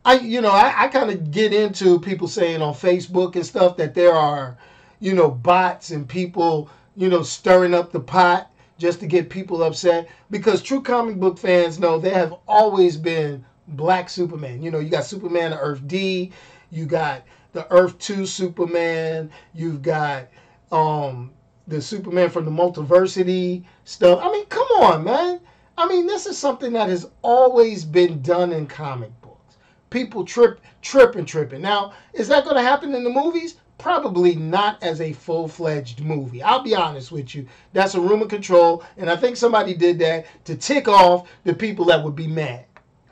I 0.04 0.20
you 0.20 0.40
know 0.40 0.52
I, 0.52 0.84
I 0.84 0.88
kind 0.88 1.11
of 1.11 1.32
get 1.32 1.52
into 1.52 1.99
people 1.99 2.28
saying 2.28 2.62
on 2.62 2.73
Facebook 2.73 3.34
and 3.34 3.44
stuff 3.44 3.76
that 3.78 3.96
there 3.96 4.12
are 4.12 4.56
you 5.00 5.12
know 5.12 5.30
bots 5.30 5.90
and 5.90 6.08
people 6.08 6.70
you 6.96 7.08
know 7.08 7.25
stirring 7.25 7.75
up 7.75 7.90
the 7.90 7.99
pot 7.99 8.49
just 8.78 9.00
to 9.00 9.06
get 9.06 9.28
people 9.28 9.64
upset 9.64 10.08
because 10.30 10.62
true 10.62 10.82
comic 10.82 11.16
book 11.16 11.37
fans 11.37 11.80
know 11.80 11.99
there 11.99 12.14
have 12.14 12.34
always 12.46 12.96
been 12.96 13.44
black 13.68 14.09
Superman. 14.09 14.62
You 14.62 14.71
know 14.71 14.78
you 14.78 14.90
got 14.90 15.04
Superman 15.04 15.52
of 15.52 15.59
Earth 15.61 15.87
D, 15.87 16.33
you 16.71 16.87
got 16.87 17.23
the 17.52 17.71
Earth 17.73 17.99
Two 17.99 18.26
Superman, 18.26 19.30
you've 19.54 19.83
got 19.83 20.28
um 20.73 21.30
the 21.66 21.80
Superman 21.80 22.28
from 22.30 22.44
the 22.44 22.50
multiversity 22.50 23.64
stuff. 23.85 24.21
I 24.23 24.30
mean, 24.30 24.47
come 24.47 24.66
on, 24.80 25.04
man. 25.04 25.40
I 25.76 25.88
mean, 25.88 26.06
this 26.06 26.26
is 26.26 26.38
something 26.38 26.73
that 26.75 26.88
has 26.88 27.09
always 27.23 27.85
been 27.85 28.23
done 28.23 28.52
in 28.52 28.66
comic 28.66 29.11
books. 29.23 29.56
people 29.90 30.25
trip, 30.25 30.61
tripping, 30.83 31.25
tripping. 31.25 31.62
Now, 31.62 31.94
is 32.12 32.28
that 32.28 32.44
going 32.44 32.56
to 32.56 32.62
happen 32.62 32.94
in 32.94 33.04
the 33.04 33.11
movies? 33.11 33.56
Probably 33.78 34.35
not 34.37 34.83
as 34.83 35.00
a 35.00 35.12
full 35.12 35.49
fledged 35.49 36.00
movie. 36.00 36.42
I'll 36.42 36.62
be 36.62 36.75
honest 36.76 37.11
with 37.12 37.35
you. 37.35 37.47
That's 37.73 37.94
a 37.94 38.00
rumor 38.00 38.26
control, 38.26 38.85
and 38.97 39.11
I 39.11 39.16
think 39.16 39.37
somebody 39.37 39.75
did 39.75 39.99
that 40.00 40.26
to 40.44 40.56
tick 40.56 40.87
off 40.88 41.28
the 41.44 41.54
people 41.54 41.85
that 41.87 42.02
would 42.02 42.14
be 42.16 42.26
mad, 42.28 42.66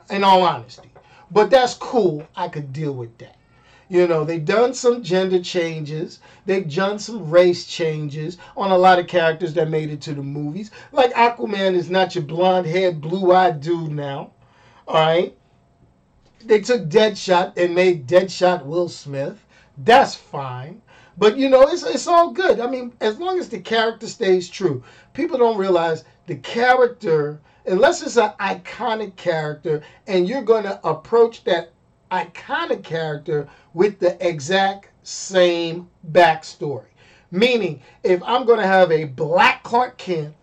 in 0.09 0.23
all 0.23 0.43
honesty. 0.43 0.89
But 1.31 1.49
that's 1.49 1.73
cool. 1.73 2.27
I 2.35 2.47
could 2.47 2.73
deal 2.73 2.93
with 2.93 3.17
that. 3.17 3.35
You 3.89 4.07
know, 4.07 4.23
they've 4.23 4.43
done 4.43 4.73
some 4.73 5.03
gender 5.03 5.41
changes. 5.41 6.19
They've 6.45 6.73
done 6.73 6.99
some 6.99 7.29
race 7.29 7.65
changes 7.65 8.37
on 8.55 8.71
a 8.71 8.77
lot 8.77 8.99
of 8.99 9.07
characters 9.07 9.53
that 9.53 9.69
made 9.69 9.89
it 9.89 10.01
to 10.01 10.13
the 10.13 10.23
movies. 10.23 10.71
Like 10.91 11.13
Aquaman 11.13 11.75
is 11.75 11.89
not 11.89 12.15
your 12.15 12.23
blonde 12.23 12.65
haired, 12.65 13.01
blue 13.01 13.31
eyed 13.31 13.61
dude 13.61 13.91
now. 13.91 14.31
All 14.87 14.95
right 14.95 15.35
they 16.45 16.59
took 16.59 16.89
Deadshot 16.89 17.57
and 17.57 17.73
made 17.73 18.07
Deadshot 18.07 18.65
Will 18.65 18.89
Smith. 18.89 19.45
That's 19.77 20.15
fine. 20.15 20.81
But 21.17 21.37
you 21.37 21.49
know, 21.49 21.61
it's 21.61 21.83
it's 21.83 22.07
all 22.07 22.31
good. 22.31 22.59
I 22.59 22.67
mean, 22.67 22.93
as 22.99 23.19
long 23.19 23.39
as 23.39 23.49
the 23.49 23.59
character 23.59 24.07
stays 24.07 24.49
true. 24.49 24.83
People 25.13 25.37
don't 25.37 25.57
realize 25.57 26.03
the 26.25 26.35
character, 26.35 27.39
unless 27.65 28.01
it's 28.01 28.17
an 28.17 28.31
iconic 28.39 29.15
character, 29.15 29.81
and 30.07 30.27
you're 30.27 30.43
going 30.43 30.63
to 30.63 30.79
approach 30.87 31.43
that 31.45 31.71
iconic 32.11 32.83
character 32.83 33.47
with 33.73 33.99
the 33.99 34.17
exact 34.25 34.89
same 35.03 35.89
backstory. 36.11 36.85
Meaning, 37.31 37.81
if 38.03 38.21
I'm 38.23 38.45
going 38.45 38.59
to 38.59 38.67
have 38.67 38.91
a 38.91 39.05
black 39.05 39.63
Clark 39.63 39.97
Kent 39.97 40.35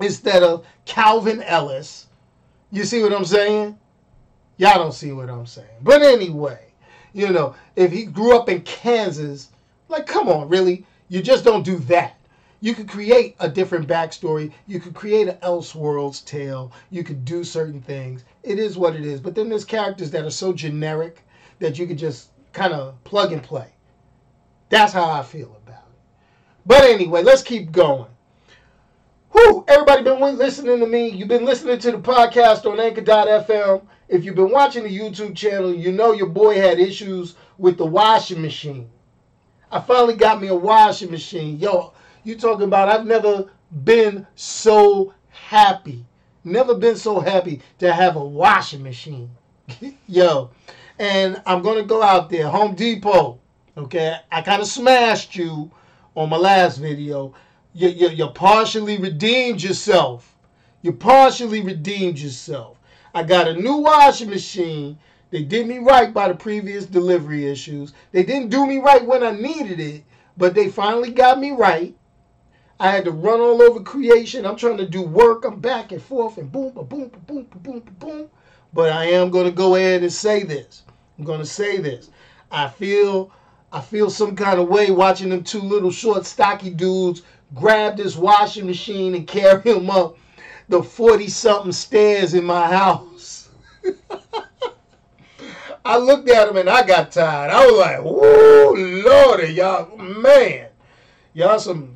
instead 0.00 0.42
of 0.42 0.66
Calvin 0.84 1.42
Ellis, 1.42 2.06
you 2.70 2.84
see 2.84 3.02
what 3.02 3.14
I'm 3.14 3.24
saying? 3.24 3.78
Y'all 4.58 4.78
don't 4.78 4.92
see 4.92 5.12
what 5.12 5.30
I'm 5.30 5.46
saying. 5.46 5.68
But 5.82 6.02
anyway, 6.02 6.60
you 7.12 7.30
know, 7.30 7.54
if 7.76 7.92
he 7.92 8.04
grew 8.04 8.36
up 8.36 8.48
in 8.48 8.60
Kansas, 8.62 9.50
like, 9.88 10.06
come 10.06 10.28
on, 10.28 10.48
really? 10.48 10.84
You 11.08 11.22
just 11.22 11.44
don't 11.44 11.62
do 11.62 11.78
that. 11.78 12.18
You 12.66 12.74
could 12.74 12.88
create 12.88 13.36
a 13.38 13.48
different 13.48 13.86
backstory. 13.86 14.50
You 14.66 14.80
could 14.80 14.92
create 14.92 15.28
an 15.28 15.36
Elseworlds 15.36 16.24
tale. 16.24 16.72
You 16.90 17.04
could 17.04 17.24
do 17.24 17.44
certain 17.44 17.80
things. 17.80 18.24
It 18.42 18.58
is 18.58 18.76
what 18.76 18.96
it 18.96 19.06
is. 19.06 19.20
But 19.20 19.36
then 19.36 19.48
there's 19.48 19.64
characters 19.64 20.10
that 20.10 20.24
are 20.24 20.30
so 20.30 20.52
generic 20.52 21.24
that 21.60 21.78
you 21.78 21.86
could 21.86 21.96
just 21.96 22.30
kind 22.52 22.72
of 22.72 23.04
plug 23.04 23.30
and 23.30 23.40
play. 23.40 23.68
That's 24.68 24.92
how 24.92 25.08
I 25.08 25.22
feel 25.22 25.56
about 25.64 25.84
it. 25.84 25.98
But 26.66 26.82
anyway, 26.82 27.22
let's 27.22 27.44
keep 27.44 27.70
going. 27.70 28.10
Whew, 29.30 29.64
everybody 29.68 30.02
been 30.02 30.36
listening 30.36 30.80
to 30.80 30.88
me. 30.88 31.08
You've 31.08 31.28
been 31.28 31.44
listening 31.44 31.78
to 31.78 31.92
the 31.92 31.98
podcast 31.98 32.68
on 32.68 32.80
Anchor.fm. 32.80 33.86
If 34.08 34.24
you've 34.24 34.34
been 34.34 34.50
watching 34.50 34.82
the 34.82 34.98
YouTube 34.98 35.36
channel, 35.36 35.72
you 35.72 35.92
know 35.92 36.14
your 36.14 36.30
boy 36.30 36.56
had 36.56 36.80
issues 36.80 37.36
with 37.58 37.78
the 37.78 37.86
washing 37.86 38.42
machine. 38.42 38.90
I 39.70 39.80
finally 39.80 40.14
got 40.14 40.42
me 40.42 40.48
a 40.48 40.54
washing 40.56 41.12
machine. 41.12 41.60
Yo, 41.60 41.92
you 42.26 42.34
talking 42.34 42.64
about 42.64 42.88
I've 42.88 43.06
never 43.06 43.46
been 43.84 44.26
so 44.34 45.14
happy. 45.28 46.04
Never 46.42 46.74
been 46.74 46.96
so 46.96 47.20
happy 47.20 47.62
to 47.78 47.92
have 47.92 48.16
a 48.16 48.24
washing 48.24 48.82
machine. 48.82 49.30
Yo, 50.08 50.50
and 50.98 51.40
I'm 51.46 51.62
to 51.62 51.84
go 51.84 52.02
out 52.02 52.28
there, 52.28 52.48
Home 52.48 52.74
Depot. 52.74 53.38
Okay, 53.76 54.16
I 54.32 54.42
kind 54.42 54.60
of 54.60 54.66
smashed 54.66 55.36
you 55.36 55.70
on 56.16 56.28
my 56.30 56.36
last 56.36 56.78
video. 56.78 57.32
You, 57.74 57.88
you, 57.90 58.08
you 58.08 58.26
partially 58.28 58.98
redeemed 58.98 59.62
yourself. 59.62 60.36
You 60.82 60.92
partially 60.92 61.60
redeemed 61.60 62.18
yourself. 62.18 62.78
I 63.14 63.22
got 63.22 63.48
a 63.48 63.54
new 63.54 63.76
washing 63.76 64.30
machine. 64.30 64.98
They 65.30 65.42
did 65.42 65.66
me 65.66 65.78
right 65.78 66.12
by 66.12 66.28
the 66.28 66.34
previous 66.34 66.86
delivery 66.86 67.46
issues. 67.46 67.92
They 68.12 68.24
didn't 68.24 68.48
do 68.48 68.66
me 68.66 68.78
right 68.78 69.04
when 69.04 69.22
I 69.22 69.32
needed 69.32 69.78
it, 69.78 70.04
but 70.36 70.54
they 70.54 70.70
finally 70.70 71.10
got 71.10 71.38
me 71.38 71.52
right. 71.52 71.94
I 72.78 72.90
had 72.90 73.04
to 73.06 73.10
run 73.10 73.40
all 73.40 73.62
over 73.62 73.80
creation. 73.80 74.44
I'm 74.44 74.56
trying 74.56 74.76
to 74.76 74.86
do 74.86 75.00
work. 75.02 75.44
I'm 75.44 75.60
back 75.60 75.92
and 75.92 76.02
forth 76.02 76.36
and 76.36 76.52
boom, 76.52 76.72
boom, 76.72 76.86
boom, 76.86 77.08
boom, 77.08 77.46
boom, 77.50 77.62
boom, 77.62 77.96
boom. 77.98 78.30
But 78.74 78.92
I 78.92 79.06
am 79.06 79.30
going 79.30 79.46
to 79.46 79.52
go 79.52 79.76
ahead 79.76 80.02
and 80.02 80.12
say 80.12 80.42
this. 80.42 80.82
I'm 81.18 81.24
going 81.24 81.40
to 81.40 81.46
say 81.46 81.78
this. 81.78 82.10
I 82.50 82.68
feel 82.68 83.32
I 83.72 83.80
feel 83.80 84.10
some 84.10 84.36
kind 84.36 84.60
of 84.60 84.68
way 84.68 84.90
watching 84.90 85.30
them 85.30 85.42
two 85.42 85.60
little 85.60 85.90
short 85.90 86.26
stocky 86.26 86.70
dudes 86.70 87.22
grab 87.54 87.96
this 87.96 88.16
washing 88.16 88.66
machine 88.66 89.14
and 89.14 89.26
carry 89.26 89.62
him 89.72 89.90
up 89.90 90.16
the 90.68 90.82
40 90.82 91.28
something 91.28 91.72
stairs 91.72 92.34
in 92.34 92.44
my 92.44 92.66
house. 92.66 93.48
I 95.84 95.96
looked 95.96 96.28
at 96.28 96.48
him 96.48 96.56
and 96.56 96.68
I 96.68 96.84
got 96.84 97.12
tired. 97.12 97.50
I 97.50 97.64
was 97.64 97.78
like, 97.78 98.00
"Whoa, 98.00 98.74
lordy, 98.74 99.54
y'all, 99.54 99.96
man, 99.96 100.68
y'all 101.32 101.58
some." 101.58 101.95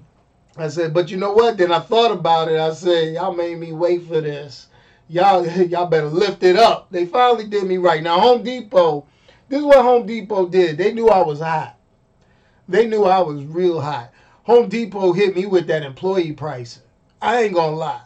I 0.56 0.68
said, 0.68 0.92
but 0.92 1.10
you 1.10 1.16
know 1.16 1.32
what? 1.32 1.56
Then 1.56 1.72
I 1.72 1.78
thought 1.80 2.10
about 2.12 2.50
it. 2.50 2.58
I 2.58 2.72
said, 2.72 3.14
y'all 3.14 3.34
made 3.34 3.58
me 3.58 3.72
wait 3.72 4.02
for 4.02 4.20
this. 4.20 4.66
Y'all, 5.08 5.46
y'all 5.66 5.86
better 5.86 6.08
lift 6.08 6.42
it 6.42 6.56
up. 6.56 6.90
They 6.90 7.06
finally 7.06 7.46
did 7.46 7.64
me 7.64 7.78
right. 7.78 8.02
Now, 8.02 8.20
Home 8.20 8.42
Depot, 8.42 9.06
this 9.48 9.60
is 9.60 9.64
what 9.64 9.82
Home 9.82 10.06
Depot 10.06 10.48
did. 10.48 10.78
They 10.78 10.92
knew 10.92 11.08
I 11.08 11.22
was 11.22 11.40
hot. 11.40 11.76
They 12.68 12.86
knew 12.86 13.04
I 13.04 13.20
was 13.20 13.42
real 13.44 13.80
hot. 13.80 14.12
Home 14.44 14.68
Depot 14.68 15.12
hit 15.12 15.34
me 15.34 15.46
with 15.46 15.66
that 15.66 15.82
employee 15.82 16.32
pricing. 16.32 16.82
I 17.20 17.42
ain't 17.42 17.54
gonna 17.54 17.76
lie. 17.76 18.02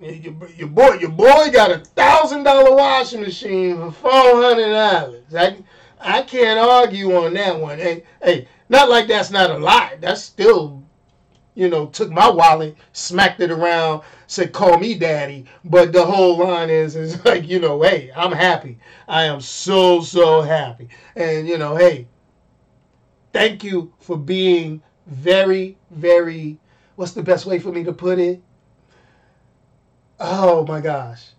Your, 0.00 0.34
your 0.56 0.68
boy, 0.68 0.94
your 0.94 1.10
boy 1.10 1.50
got 1.52 1.70
a 1.70 1.78
thousand 1.78 2.42
dollar 2.42 2.74
washing 2.74 3.22
machine 3.22 3.76
for 3.76 3.92
four 3.92 4.10
hundred 4.42 4.72
dollars. 4.72 5.34
I, 5.34 5.56
I 6.00 6.22
can't 6.22 6.58
argue 6.58 7.14
on 7.16 7.34
that 7.34 7.58
one. 7.58 7.78
Hey, 7.78 8.02
hey, 8.22 8.48
not 8.74 8.90
like 8.90 9.06
that's 9.06 9.30
not 9.30 9.50
a 9.50 9.58
lie. 9.58 9.96
That's 10.00 10.22
still, 10.22 10.82
you 11.54 11.68
know, 11.68 11.86
took 11.86 12.10
my 12.10 12.28
wallet, 12.28 12.76
smacked 12.92 13.40
it 13.40 13.50
around, 13.50 14.02
said 14.26 14.52
call 14.52 14.78
me 14.78 14.94
daddy. 14.94 15.46
But 15.64 15.92
the 15.92 16.04
whole 16.04 16.38
line 16.38 16.70
is, 16.70 16.96
is 16.96 17.24
like, 17.24 17.48
you 17.48 17.60
know, 17.60 17.80
hey, 17.82 18.10
I'm 18.14 18.32
happy. 18.32 18.78
I 19.08 19.24
am 19.24 19.40
so 19.40 20.00
so 20.00 20.42
happy, 20.42 20.88
and 21.16 21.46
you 21.48 21.58
know, 21.58 21.76
hey, 21.76 22.08
thank 23.32 23.62
you 23.62 23.92
for 24.00 24.16
being 24.16 24.82
very 25.06 25.78
very. 25.90 26.58
What's 26.96 27.12
the 27.12 27.22
best 27.22 27.46
way 27.46 27.58
for 27.58 27.72
me 27.72 27.84
to 27.84 27.92
put 27.92 28.18
it? 28.18 28.42
oh 30.20 30.64
my 30.66 30.80
gosh, 30.80 31.30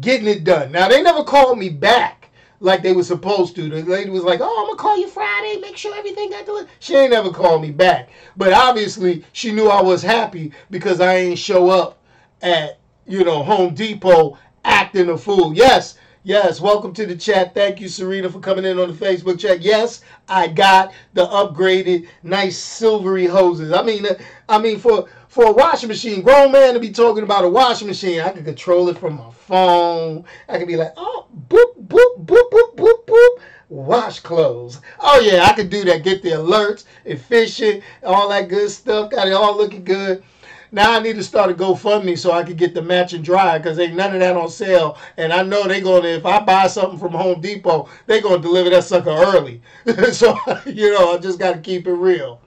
getting 0.00 0.26
it 0.26 0.44
done. 0.44 0.72
Now 0.72 0.88
they 0.88 1.02
never 1.02 1.24
called 1.24 1.58
me 1.58 1.68
back 1.68 2.19
like 2.60 2.82
they 2.82 2.92
were 2.92 3.02
supposed 3.02 3.56
to. 3.56 3.68
The 3.68 3.82
lady 3.82 4.10
was 4.10 4.22
like, 4.22 4.40
"Oh, 4.40 4.60
I'm 4.60 4.66
gonna 4.66 4.76
call 4.76 4.98
you 4.98 5.08
Friday, 5.08 5.58
make 5.60 5.76
sure 5.76 5.96
everything 5.96 6.30
got 6.30 6.46
done." 6.46 6.66
She 6.78 6.94
ain't 6.94 7.12
never 7.12 7.30
called 7.30 7.62
me 7.62 7.70
back, 7.70 8.10
but 8.36 8.52
obviously 8.52 9.24
she 9.32 9.52
knew 9.52 9.68
I 9.68 9.82
was 9.82 10.02
happy 10.02 10.52
because 10.70 11.00
I 11.00 11.16
ain't 11.16 11.38
show 11.38 11.70
up 11.70 11.98
at 12.42 12.78
you 13.06 13.24
know 13.24 13.42
Home 13.42 13.74
Depot 13.74 14.38
acting 14.64 15.08
a 15.08 15.16
fool. 15.18 15.54
Yes, 15.54 15.96
Yes, 16.22 16.60
welcome 16.60 16.92
to 16.94 17.06
the 17.06 17.16
chat. 17.16 17.54
Thank 17.54 17.80
you, 17.80 17.88
Serena, 17.88 18.28
for 18.28 18.40
coming 18.40 18.66
in 18.66 18.78
on 18.78 18.88
the 18.88 18.94
Facebook 18.94 19.38
chat. 19.38 19.62
Yes, 19.62 20.02
I 20.28 20.48
got 20.48 20.92
the 21.14 21.26
upgraded, 21.26 22.08
nice 22.22 22.58
silvery 22.58 23.24
hoses. 23.24 23.72
I 23.72 23.82
mean, 23.82 24.04
uh, 24.04 24.16
I 24.46 24.58
mean 24.58 24.78
for 24.78 25.08
for 25.28 25.46
a 25.46 25.52
washing 25.52 25.88
machine, 25.88 26.20
grown 26.20 26.52
man 26.52 26.74
to 26.74 26.80
be 26.80 26.90
talking 26.90 27.22
about 27.22 27.44
a 27.44 27.48
washing 27.48 27.88
machine, 27.88 28.20
I 28.20 28.28
can 28.28 28.44
control 28.44 28.90
it 28.90 28.98
from 28.98 29.16
my 29.16 29.30
phone. 29.50 30.24
I 30.48 30.58
can 30.58 30.66
be 30.66 30.76
like, 30.76 30.92
oh, 30.96 31.26
boop, 31.48 31.74
boop, 31.86 32.24
boop, 32.24 32.50
boop, 32.50 32.76
boop, 32.76 33.04
boop. 33.04 33.42
Wash 33.68 34.20
clothes. 34.20 34.80
Oh 34.98 35.20
yeah, 35.20 35.44
I 35.44 35.52
can 35.52 35.68
do 35.68 35.84
that. 35.84 36.02
Get 36.02 36.22
the 36.22 36.30
alerts, 36.30 36.84
efficient, 37.04 37.84
all 38.02 38.28
that 38.30 38.48
good 38.48 38.70
stuff. 38.70 39.10
Got 39.10 39.28
it 39.28 39.32
all 39.32 39.56
looking 39.56 39.84
good. 39.84 40.24
Now 40.72 40.92
I 40.92 41.00
need 41.00 41.16
to 41.16 41.24
start 41.24 41.50
a 41.50 41.54
GoFundMe 41.54 42.16
so 42.16 42.32
I 42.32 42.44
can 42.44 42.56
get 42.56 42.74
the 42.74 42.82
matching 42.82 43.22
dryer 43.22 43.58
because 43.58 43.78
ain't 43.78 43.94
none 43.94 44.12
of 44.14 44.20
that 44.20 44.36
on 44.36 44.48
sale. 44.48 44.98
And 45.16 45.32
I 45.32 45.42
know 45.42 45.66
they 45.66 45.80
gonna 45.80 46.08
if 46.08 46.26
I 46.26 46.40
buy 46.40 46.66
something 46.68 46.98
from 46.98 47.12
Home 47.12 47.40
Depot, 47.40 47.88
they 48.06 48.20
gonna 48.20 48.42
deliver 48.42 48.70
that 48.70 48.84
sucker 48.84 49.10
early. 49.10 49.62
so 50.12 50.36
you 50.66 50.92
know 50.92 51.14
I 51.14 51.18
just 51.18 51.38
gotta 51.38 51.58
keep 51.58 51.86
it 51.86 51.92
real. 51.92 52.40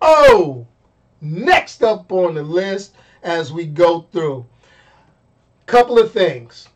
Oh, 0.00 0.66
next 1.20 1.82
up 1.82 2.12
on 2.12 2.34
the 2.34 2.42
list 2.42 2.94
as 3.22 3.52
we 3.52 3.66
go 3.66 4.02
through, 4.12 4.46
couple 5.68 5.98
of 5.98 6.10
things. 6.10 6.66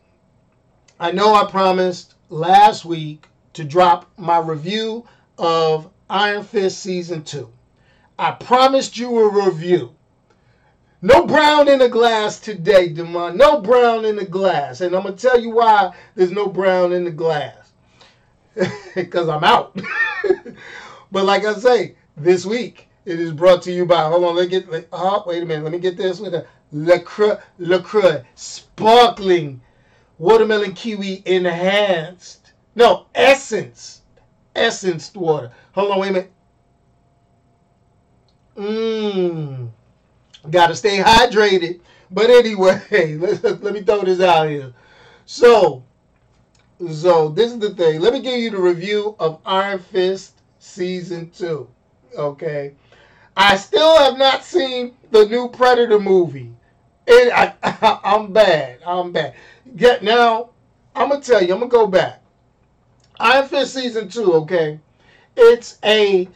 I 0.99 1.11
know 1.11 1.33
I 1.33 1.49
promised 1.49 2.13
last 2.29 2.85
week 2.85 3.27
to 3.53 3.63
drop 3.63 4.09
my 4.17 4.37
review 4.37 5.05
of 5.37 5.89
Iron 6.11 6.43
Fist 6.43 6.79
season 6.79 7.23
two. 7.23 7.51
I 8.19 8.31
promised 8.31 8.95
you 8.95 9.17
a 9.17 9.45
review. 9.45 9.95
No 11.01 11.25
brown 11.25 11.67
in 11.67 11.79
the 11.79 11.89
glass 11.89 12.39
today, 12.39 12.93
Demond. 12.93 13.35
No 13.35 13.59
brown 13.59 14.05
in 14.05 14.15
the 14.15 14.25
glass. 14.25 14.79
And 14.79 14.95
I'm 14.95 15.01
going 15.01 15.15
to 15.15 15.21
tell 15.21 15.41
you 15.41 15.49
why 15.49 15.93
there's 16.13 16.31
no 16.31 16.47
brown 16.47 16.93
in 16.93 17.03
the 17.03 17.11
glass. 17.11 17.57
Because 18.95 19.27
I'm 19.27 19.43
out. 19.43 19.75
but 21.11 21.25
like 21.25 21.45
I 21.45 21.55
say, 21.55 21.95
this 22.15 22.45
week 22.45 22.87
it 23.05 23.19
is 23.19 23.31
brought 23.31 23.63
to 23.63 23.71
you 23.71 23.87
by, 23.87 24.03
hold 24.03 24.23
on, 24.23 24.35
let 24.35 24.51
me 24.51 24.59
get, 24.59 24.87
oh, 24.93 25.23
wait 25.25 25.41
a 25.41 25.45
minute, 25.47 25.63
let 25.63 25.73
me 25.73 25.79
get 25.79 25.97
this 25.97 26.19
with 26.19 26.35
a 26.35 26.45
LaCroix, 26.73 27.37
LaCroix 27.59 28.23
sparkling 28.35 29.61
watermelon 30.17 30.73
kiwi 30.73 31.21
enhanced. 31.25 32.53
No, 32.75 33.05
essence. 33.13 34.01
Essenced 34.55 35.15
water. 35.15 35.51
Hold 35.73 35.91
on, 35.91 35.99
wait 35.99 36.09
a 36.09 36.13
minute. 36.13 36.31
Mmm. 38.57 39.69
Got 40.49 40.67
to 40.67 40.75
stay 40.75 40.97
hydrated. 40.97 41.79
But 42.11 42.29
anyway, 42.29 42.81
let, 43.17 43.63
let 43.63 43.73
me 43.73 43.81
throw 43.81 44.01
this 44.01 44.19
out 44.19 44.49
here. 44.49 44.73
So, 45.25 45.83
so 46.91 47.29
this 47.29 47.51
is 47.51 47.59
the 47.59 47.73
thing. 47.75 48.01
Let 48.01 48.13
me 48.13 48.19
give 48.19 48.39
you 48.39 48.51
the 48.51 48.59
review 48.59 49.15
of 49.19 49.39
Iron 49.45 49.79
Fist 49.79 50.41
season 50.59 51.29
two. 51.31 51.67
Okay, 52.15 52.73
I 53.35 53.57
still 53.57 53.97
have 53.97 54.17
not 54.17 54.43
seen 54.43 54.93
the 55.11 55.25
new 55.25 55.49
Predator 55.49 55.99
movie. 55.99 56.51
It, 57.07 57.31
I, 57.33 57.99
I'm 58.03 58.31
bad. 58.31 58.79
I'm 58.85 59.11
bad. 59.11 59.35
Get 59.75 60.03
now. 60.03 60.49
I'm 60.95 61.09
gonna 61.09 61.21
tell 61.21 61.43
you. 61.43 61.53
I'm 61.53 61.59
gonna 61.59 61.71
go 61.71 61.87
back. 61.87 62.21
Iron 63.19 63.47
Fist 63.47 63.73
season 63.73 64.09
two. 64.09 64.33
Okay, 64.33 64.79
it's 65.35 65.79
a 65.83 66.27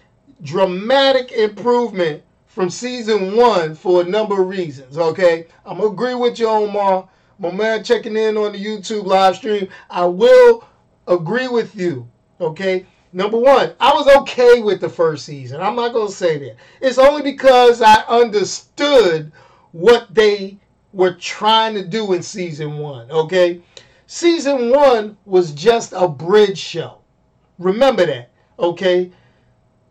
dramatic 0.44 1.32
improvement 1.32 2.24
from 2.48 2.70
season 2.70 3.36
one 3.36 3.76
for 3.76 4.02
a 4.02 4.06
number 4.06 4.42
of 4.42 4.48
reasons. 4.50 4.98
Okay, 4.98 5.48
I'm 5.66 5.78
gonna 5.78 5.90
agree 5.90 6.16
with 6.16 6.40
you, 6.40 6.48
Omar. 6.48 7.08
My 7.40 7.52
man 7.52 7.84
checking 7.84 8.18
in 8.18 8.36
on 8.36 8.54
the 8.54 8.64
YouTube 8.64 9.06
live 9.06 9.36
stream. 9.36 9.68
I 9.90 10.06
will 10.06 10.68
agree 11.08 11.48
with 11.48 11.76
you. 11.76 12.08
Okay. 12.42 12.86
Number 13.14 13.38
one, 13.38 13.74
I 13.80 13.94
was 13.94 14.08
okay 14.18 14.62
with 14.62 14.82
the 14.82 14.90
first 14.90 15.26
season. 15.26 15.62
I'm 15.62 15.76
not 15.76 15.94
gonna 15.94 16.12
say 16.12 16.38
that. 16.40 16.56
It's 16.82 16.98
only 16.98 17.22
because 17.24 17.82
I 17.82 18.02
understood 18.08 19.32
what 19.72 20.14
they 20.14 20.58
were 20.94 21.14
trying 21.14 21.74
to 21.76 21.86
do 21.86 22.14
in 22.14 22.22
season 22.24 22.78
one. 22.78 23.10
Okay. 23.12 23.62
Season 24.08 24.72
one 24.72 25.18
was 25.26 25.52
just 25.52 25.94
a 25.94 26.08
bridge 26.08 26.58
show. 26.58 27.00
Remember 27.60 28.06
that. 28.06 28.32
Okay 28.60 29.12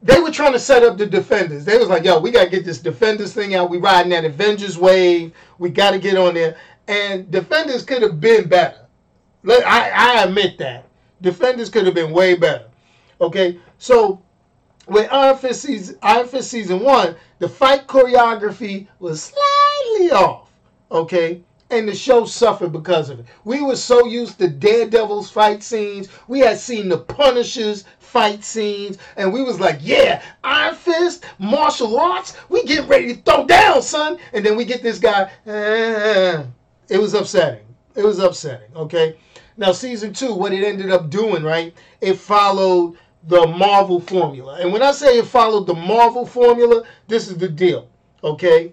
they 0.03 0.21
were 0.21 0.31
trying 0.31 0.53
to 0.53 0.59
set 0.59 0.83
up 0.83 0.97
the 0.97 1.07
defenders. 1.07 1.65
They 1.65 1.79
was 1.79 1.89
like, 1.89 2.05
yo, 2.05 2.19
we 2.19 2.31
gotta 2.31 2.51
get 2.51 2.65
this 2.65 2.79
defenders 2.79 3.33
thing 3.33 3.55
out. 3.55 3.71
We 3.71 3.79
riding 3.79 4.11
that 4.11 4.25
Avengers 4.25 4.79
wave. 4.79 5.33
We 5.59 5.71
gotta 5.71 5.99
get 5.99 6.17
on 6.17 6.35
there. 6.35 6.57
And 6.87 7.31
defenders 7.31 7.83
could 7.83 8.03
have 8.03 8.21
been 8.21 8.49
better. 8.49 8.87
I, 9.49 9.91
I 9.95 10.25
admit 10.25 10.59
that. 10.59 10.85
Defenders 11.23 11.71
could 11.71 11.87
have 11.87 11.95
been 11.95 12.13
way 12.13 12.35
better. 12.35 12.67
Okay, 13.21 13.59
so 13.79 14.23
with 14.87 15.11
Iron 15.11 15.37
Fist 15.37 15.63
season, 15.63 15.99
Iron 16.03 16.29
Fist 16.29 16.51
season 16.51 16.81
one, 16.81 17.17
the 17.39 17.49
fight 17.49 17.87
choreography 17.87 18.87
was 18.99 19.33
slightly 19.87 20.11
off. 20.13 20.51
Okay, 20.91 21.41
and 21.71 21.89
the 21.89 21.95
show 21.95 22.25
suffered 22.25 22.73
because 22.73 23.11
of 23.11 23.19
it. 23.19 23.27
We 23.45 23.61
were 23.61 23.77
so 23.77 24.07
used 24.07 24.39
to 24.39 24.49
Daredevil's 24.49 25.31
fight 25.31 25.63
scenes. 25.63 26.09
We 26.29 26.41
had 26.41 26.59
seen 26.59 26.89
the 26.89 26.99
Punishers 26.99 27.85
fight 27.99 28.45
scenes, 28.45 28.99
and 29.17 29.33
we 29.33 29.43
was 29.43 29.59
like, 29.59 29.81
yeah, 29.83 30.23
Iron 30.45 30.77
Fist, 30.77 31.25
martial 31.39 31.99
arts, 31.99 32.37
we 32.49 32.63
getting 32.65 32.89
ready 32.89 33.17
to 33.17 33.23
throw 33.23 33.47
down, 33.47 33.83
son. 33.83 34.19
And 34.33 34.47
then 34.47 34.57
we 34.57 34.65
get 34.65 34.83
this 34.83 34.99
guy. 34.99 35.31
It 36.89 36.99
was 36.99 37.15
upsetting. 37.15 37.67
It 37.97 38.05
was 38.05 38.21
upsetting. 38.21 38.71
Okay. 38.77 39.17
Now 39.57 39.73
season 39.73 40.13
two, 40.13 40.33
what 40.33 40.53
it 40.53 40.63
ended 40.63 40.93
up 40.93 41.11
doing, 41.11 41.43
right? 41.43 41.75
It 42.01 42.15
followed 42.15 42.97
the 43.27 43.45
Marvel 43.45 43.99
formula, 43.99 44.59
and 44.61 44.73
when 44.73 44.83
I 44.83 44.93
say 44.93 45.19
it 45.19 45.27
followed 45.27 45.67
the 45.67 45.75
Marvel 45.75 46.25
formula, 46.25 46.85
this 47.09 47.27
is 47.27 47.39
the 47.39 47.49
deal. 47.49 47.89
Okay 48.23 48.73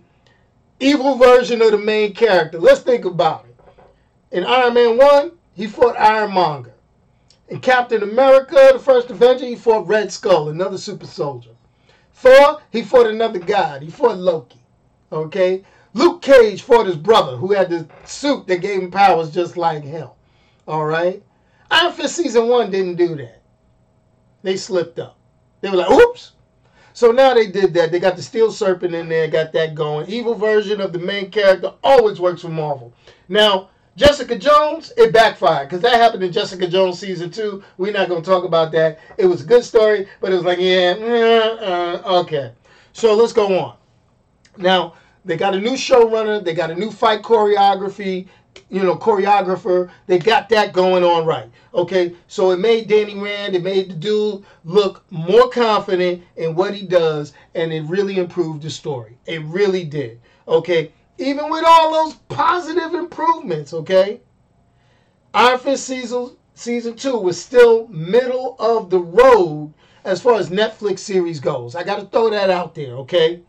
evil 0.79 1.15
version 1.15 1.61
of 1.61 1.71
the 1.71 1.77
main 1.77 2.13
character. 2.13 2.59
Let's 2.59 2.81
think 2.81 3.05
about 3.05 3.45
it. 3.45 3.55
In 4.35 4.43
Iron 4.45 4.73
Man 4.73 4.97
1, 4.97 5.31
he 5.53 5.67
fought 5.67 5.97
Ironmonger. 5.97 6.73
In 7.49 7.59
Captain 7.59 8.01
America, 8.01 8.71
the 8.73 8.79
first 8.79 9.11
Avenger, 9.11 9.45
he 9.45 9.55
fought 9.55 9.87
Red 9.87 10.11
Skull, 10.11 10.49
another 10.49 10.77
super 10.77 11.05
soldier. 11.05 11.51
Thor, 12.13 12.61
he 12.71 12.81
fought 12.81 13.07
another 13.07 13.39
god. 13.39 13.83
He 13.83 13.89
fought 13.89 14.17
Loki. 14.17 14.59
Okay? 15.11 15.63
Luke 15.93 16.21
Cage 16.21 16.63
fought 16.63 16.87
his 16.87 16.95
brother, 16.95 17.35
who 17.35 17.51
had 17.51 17.69
the 17.69 17.87
suit 18.05 18.47
that 18.47 18.61
gave 18.61 18.81
him 18.81 18.89
powers 18.89 19.29
just 19.29 19.57
like 19.57 19.83
him. 19.83 20.07
All 20.67 20.85
right? 20.85 21.21
Iron 21.69 21.93
Fist 21.93 22.15
Season 22.15 22.47
1 22.47 22.71
didn't 22.71 22.95
do 22.95 23.15
that. 23.17 23.41
They 24.41 24.57
slipped 24.57 24.99
up. 24.99 25.17
They 25.61 25.69
were 25.69 25.77
like, 25.77 25.91
oops, 25.91 26.31
so 26.93 27.11
now 27.11 27.33
they 27.33 27.47
did 27.47 27.73
that. 27.73 27.91
They 27.91 27.99
got 27.99 28.15
the 28.15 28.21
Steel 28.21 28.51
Serpent 28.51 28.93
in 28.93 29.09
there, 29.09 29.27
got 29.27 29.51
that 29.53 29.75
going. 29.75 30.09
Evil 30.09 30.35
version 30.35 30.79
of 30.79 30.93
the 30.93 30.99
main 30.99 31.31
character 31.31 31.73
always 31.83 32.19
works 32.19 32.41
for 32.41 32.49
Marvel. 32.49 32.93
Now, 33.29 33.69
Jessica 33.95 34.37
Jones, 34.37 34.91
it 34.97 35.13
backfired 35.13 35.69
because 35.69 35.81
that 35.81 35.93
happened 35.93 36.23
in 36.23 36.31
Jessica 36.31 36.67
Jones 36.67 36.97
season 36.99 37.29
two. 37.29 37.63
We're 37.77 37.93
not 37.93 38.09
going 38.09 38.23
to 38.23 38.29
talk 38.29 38.43
about 38.43 38.71
that. 38.71 38.99
It 39.17 39.27
was 39.27 39.41
a 39.43 39.45
good 39.45 39.63
story, 39.63 40.07
but 40.19 40.31
it 40.31 40.35
was 40.35 40.45
like, 40.45 40.59
yeah, 40.59 40.95
uh, 40.99 42.21
okay. 42.21 42.53
So 42.93 43.13
let's 43.15 43.33
go 43.33 43.59
on. 43.59 43.77
Now, 44.57 44.95
they 45.25 45.37
got 45.37 45.55
a 45.55 45.59
new 45.59 45.71
showrunner, 45.71 46.43
they 46.43 46.53
got 46.53 46.71
a 46.71 46.75
new 46.75 46.91
fight 46.91 47.21
choreography, 47.21 48.27
you 48.69 48.83
know, 48.83 48.95
choreographer. 48.95 49.89
They 50.07 50.19
got 50.19 50.49
that 50.49 50.73
going 50.73 51.03
on 51.03 51.25
right. 51.25 51.49
Okay, 51.73 52.15
so 52.27 52.51
it 52.51 52.59
made 52.59 52.87
Danny 52.87 53.15
Rand, 53.15 53.55
it 53.55 53.63
made 53.63 53.89
the 53.89 53.95
dude 53.95 54.43
look 54.63 55.03
more 55.11 55.49
confident 55.49 56.23
in 56.35 56.55
what 56.55 56.73
he 56.73 56.85
does, 56.85 57.33
and 57.55 57.71
it 57.73 57.83
really 57.83 58.17
improved 58.17 58.61
the 58.63 58.69
story. 58.69 59.17
It 59.25 59.41
really 59.43 59.83
did. 59.83 60.19
Okay, 60.47 60.91
even 61.17 61.49
with 61.49 61.63
all 61.65 61.91
those 61.91 62.15
positive 62.29 62.93
improvements. 62.93 63.73
Okay, 63.73 64.21
Iron 65.33 65.59
Fist 65.59 65.85
season 65.85 66.35
season 66.55 66.95
two 66.95 67.17
was 67.17 67.41
still 67.41 67.87
middle 67.87 68.55
of 68.59 68.89
the 68.89 68.99
road 68.99 69.73
as 70.03 70.21
far 70.21 70.35
as 70.35 70.49
Netflix 70.49 70.99
series 70.99 71.39
goes. 71.39 71.75
I 71.75 71.83
got 71.83 71.99
to 71.99 72.05
throw 72.05 72.29
that 72.29 72.49
out 72.49 72.75
there. 72.75 72.95
Okay, 72.97 73.41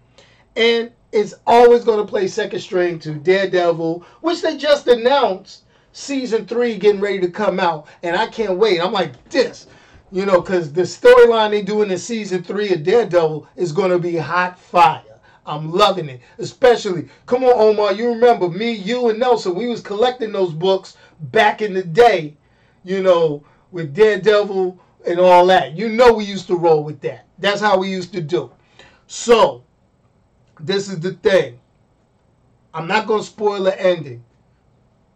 and 0.57 0.90
it's 1.14 1.35
always 1.46 1.85
going 1.85 2.05
to 2.05 2.11
play 2.11 2.27
second 2.27 2.59
string 2.59 2.98
to 2.98 3.14
Daredevil, 3.14 4.05
which 4.20 4.42
they 4.42 4.57
just 4.57 4.88
announced 4.88 5.62
season 5.92 6.44
three 6.44 6.77
getting 6.77 7.00
ready 7.00 7.20
to 7.20 7.31
come 7.31 7.61
out, 7.61 7.87
and 8.03 8.16
I 8.16 8.27
can't 8.27 8.59
wait. 8.59 8.81
I'm 8.81 8.92
like 8.92 9.29
this, 9.29 9.68
you 10.11 10.27
know, 10.27 10.40
because 10.40 10.72
the 10.72 10.83
storyline 10.83 11.50
they 11.50 11.62
doing 11.62 11.92
in 11.92 11.98
season 11.98 12.42
three 12.42 12.72
of 12.74 12.83
Daredevil 12.83 13.48
is 13.55 13.70
going 13.70 13.92
to 13.92 13.98
be 14.00 14.16
hot 14.16 14.59
fire. 14.59 15.03
I'm 15.46 15.70
loving 15.70 16.09
it, 16.09 16.20
especially. 16.38 17.09
Come 17.27 17.44
on, 17.44 17.53
Omar, 17.53 17.92
you 17.92 18.09
remember 18.09 18.48
me, 18.48 18.72
you, 18.72 19.09
and 19.11 19.20
Nelson? 19.20 19.55
We 19.55 19.68
was 19.68 19.83
collecting 19.83 20.33
those 20.33 20.53
books 20.53 20.96
back 21.20 21.62
in 21.62 21.74
the 21.74 21.85
day, 21.85 22.37
you 22.83 23.05
know, 23.05 23.44
with 23.70 23.94
Daredevil 23.94 24.81
and 25.07 25.20
all 25.20 25.46
that. 25.46 25.77
You 25.77 25.90
know, 25.90 26.12
we 26.12 26.24
used 26.24 26.48
to 26.48 26.57
roll 26.57 26.83
with 26.83 27.00
that. 27.03 27.27
That's 27.38 27.61
how 27.61 27.79
we 27.79 27.88
used 27.88 28.12
to 28.14 28.20
do. 28.20 28.50
So, 29.07 29.62
this 30.61 30.88
is 30.88 31.01
the 31.01 31.12
thing. 31.14 31.59
I'm 32.73 32.87
not 32.87 33.07
to 33.07 33.23
spoil 33.23 33.62
the 33.62 33.81
ending. 33.81 34.25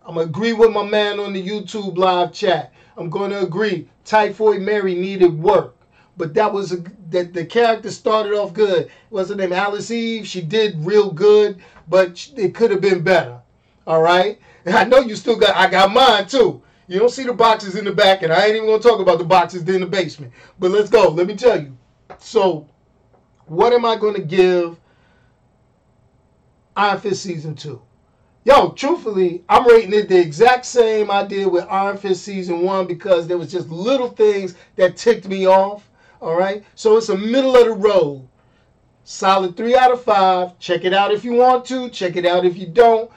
I'm 0.02 0.14
gonna 0.14 0.26
agree 0.26 0.52
with 0.52 0.70
my 0.70 0.84
man 0.84 1.20
on 1.20 1.32
the 1.32 1.46
YouTube 1.46 1.98
live 1.98 2.32
chat. 2.32 2.72
I'm 2.96 3.10
gonna 3.10 3.40
agree. 3.40 3.88
Typhoid 4.04 4.62
Mary 4.62 4.94
needed 4.94 5.38
work, 5.38 5.76
but 6.16 6.32
that 6.34 6.52
was 6.52 6.72
a, 6.72 6.82
that 7.10 7.34
the 7.34 7.44
character 7.44 7.90
started 7.90 8.32
off 8.32 8.54
good. 8.54 8.90
What's 9.10 9.28
her 9.28 9.36
name? 9.36 9.52
Alice 9.52 9.90
Eve. 9.90 10.26
She 10.26 10.40
did 10.40 10.82
real 10.84 11.10
good, 11.10 11.60
but 11.88 12.30
it 12.36 12.54
could 12.54 12.70
have 12.70 12.80
been 12.80 13.02
better. 13.02 13.38
All 13.86 14.00
right. 14.00 14.38
And 14.64 14.74
I 14.74 14.84
know 14.84 15.00
you 15.00 15.16
still 15.16 15.36
got. 15.36 15.56
I 15.56 15.68
got 15.68 15.92
mine 15.92 16.26
too. 16.26 16.62
You 16.86 16.98
don't 16.98 17.10
see 17.10 17.24
the 17.24 17.34
boxes 17.34 17.76
in 17.76 17.84
the 17.84 17.92
back, 17.92 18.22
and 18.22 18.32
I 18.32 18.46
ain't 18.46 18.56
even 18.56 18.68
gonna 18.68 18.82
talk 18.82 19.00
about 19.00 19.18
the 19.18 19.24
boxes 19.24 19.68
in 19.68 19.80
the 19.80 19.86
basement. 19.86 20.32
But 20.58 20.70
let's 20.70 20.88
go. 20.88 21.08
Let 21.08 21.26
me 21.26 21.36
tell 21.36 21.60
you. 21.60 21.76
So, 22.18 22.66
what 23.46 23.72
am 23.72 23.84
I 23.84 23.96
gonna 23.96 24.20
give 24.20 24.78
Iron 26.78 27.00
Fist 27.00 27.24
season 27.24 27.56
two? 27.56 27.82
Yo, 28.44 28.70
truthfully, 28.70 29.42
I'm 29.48 29.66
rating 29.66 29.92
it 29.92 30.08
the 30.08 30.16
exact 30.16 30.64
same 30.64 31.10
I 31.10 31.24
did 31.26 31.48
with 31.48 31.66
Iron 31.68 31.96
Fist 31.96 32.24
season 32.24 32.60
one 32.62 32.86
because 32.86 33.26
there 33.26 33.36
was 33.36 33.50
just 33.50 33.68
little 33.68 34.10
things 34.10 34.54
that 34.76 34.96
ticked 34.96 35.26
me 35.26 35.48
off. 35.48 35.90
All 36.22 36.38
right, 36.38 36.64
so 36.76 36.96
it's 36.96 37.08
a 37.08 37.18
middle 37.18 37.56
of 37.56 37.64
the 37.64 37.72
road. 37.72 38.28
Solid 39.02 39.56
three 39.56 39.76
out 39.76 39.90
of 39.90 40.04
five. 40.04 40.56
Check 40.60 40.84
it 40.84 40.94
out 40.94 41.12
if 41.12 41.24
you 41.24 41.32
want 41.32 41.64
to. 41.64 41.90
Check 41.90 42.14
it 42.14 42.24
out 42.24 42.44
if 42.44 42.56
you 42.56 42.66
don't. 42.66 43.10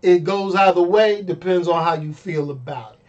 It 0.00 0.22
goes 0.22 0.54
either 0.54 0.82
way. 0.82 1.22
Depends 1.22 1.66
on 1.66 1.82
how 1.82 1.94
you 1.94 2.12
feel 2.12 2.52
about 2.52 2.94
it. 2.94 3.00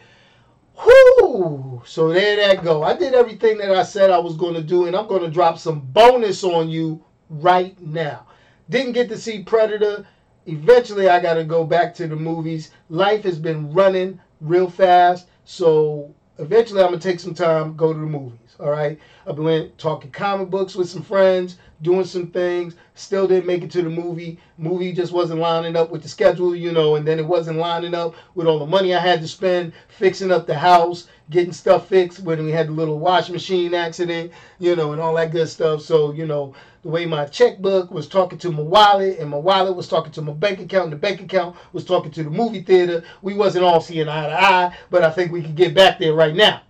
Whoo! 1.22 1.84
So 1.86 2.10
there 2.10 2.36
that 2.36 2.64
go. 2.64 2.82
I 2.82 2.98
did 2.98 3.14
everything 3.14 3.60
that 3.60 3.76
I 3.76 3.84
said 3.84 4.10
I 4.10 4.18
was 4.18 4.38
going 4.38 4.56
to 4.56 4.64
do, 4.64 4.88
and 4.88 4.96
I'm 4.96 5.08
going 5.08 5.22
to 5.22 5.30
drop 5.30 5.60
some 5.60 5.82
bonus 5.82 6.44
on 6.44 6.68
you 6.68 7.06
right 7.30 7.80
now. 7.80 8.26
Didn't 8.70 8.94
get 8.94 9.10
to 9.10 9.18
see 9.18 9.42
Predator. 9.44 10.06
Eventually, 10.46 11.10
I 11.10 11.20
got 11.20 11.36
to 11.36 11.44
go 11.44 11.64
back 11.64 11.94
to 11.96 12.08
the 12.08 12.16
movies. 12.16 12.72
Life 12.90 13.24
has 13.24 13.40
been 13.40 13.74
running 13.74 14.20
real 14.42 14.70
fast, 14.70 15.28
so 15.44 16.14
eventually, 16.38 16.82
I'm 16.82 16.90
gonna 16.90 17.00
take 17.00 17.20
some 17.20 17.34
time, 17.34 17.76
go 17.76 17.94
to 17.94 18.00
the 18.00 18.06
movies. 18.06 18.56
All 18.60 18.70
right. 18.70 19.00
I've 19.26 19.38
been 19.38 19.72
talking 19.78 20.12
comic 20.12 20.50
books 20.50 20.76
with 20.76 20.90
some 20.90 21.02
friends, 21.02 21.58
doing 21.82 22.04
some 22.04 22.28
things. 22.28 22.76
Still 22.94 23.28
didn't 23.28 23.46
make 23.46 23.64
it 23.64 23.72
to 23.72 23.82
the 23.82 23.90
movie. 23.90 24.40
Movie 24.58 24.92
just 24.92 25.14
wasn't 25.14 25.40
lining 25.40 25.78
up 25.78 25.92
with 25.92 26.02
the 26.02 26.10
schedule, 26.10 26.54
you 26.54 26.72
know, 26.74 26.96
and 26.96 27.08
then 27.08 27.20
it 27.20 27.26
wasn't 27.26 27.58
lining 27.58 27.96
up 27.96 28.16
with 28.36 28.48
all 28.48 28.60
the 28.60 28.66
money 28.66 28.94
I 28.94 29.00
had 29.00 29.22
to 29.22 29.28
spend 29.28 29.72
fixing 29.88 30.32
up 30.32 30.46
the 30.46 30.58
house, 30.58 31.08
getting 31.30 31.54
stuff 31.54 31.88
fixed 31.88 32.20
when 32.20 32.44
we 32.44 32.52
had 32.52 32.68
the 32.68 32.72
little 32.72 33.00
washing 33.00 33.34
machine 33.34 33.74
accident, 33.74 34.32
you 34.60 34.76
know, 34.76 34.92
and 34.92 35.02
all 35.02 35.16
that 35.16 35.32
good 35.32 35.48
stuff. 35.48 35.82
So, 35.82 36.12
you 36.12 36.26
know, 36.26 36.54
the 36.82 36.90
way 36.90 37.06
my 37.06 37.26
checkbook 37.26 37.92
was 37.92 38.08
talking 38.08 38.38
to 38.40 38.52
my 38.52 38.62
wallet 38.62 39.20
and 39.20 39.30
my 39.30 39.38
wallet 39.38 39.76
was 39.76 39.88
talking 39.88 40.12
to 40.14 40.22
my 40.22 40.32
bank 40.32 40.60
account 40.60 40.86
and 40.86 40.94
the 40.94 40.98
bank 40.98 41.22
account 41.22 41.56
was 41.74 41.84
talking 41.84 42.12
to 42.12 42.24
the 42.24 42.30
movie 42.30 42.62
theater. 42.62 43.04
We 43.22 43.34
wasn't 43.34 43.66
all 43.66 43.82
seeing 43.82 44.08
eye 44.08 44.28
to 44.28 44.42
eye, 44.42 44.78
but 44.90 45.04
I 45.04 45.10
think 45.10 45.32
we 45.32 45.42
can 45.42 45.56
get 45.56 45.74
back 45.74 46.00
there 46.00 46.14
right 46.14 46.36
now. 46.36 46.62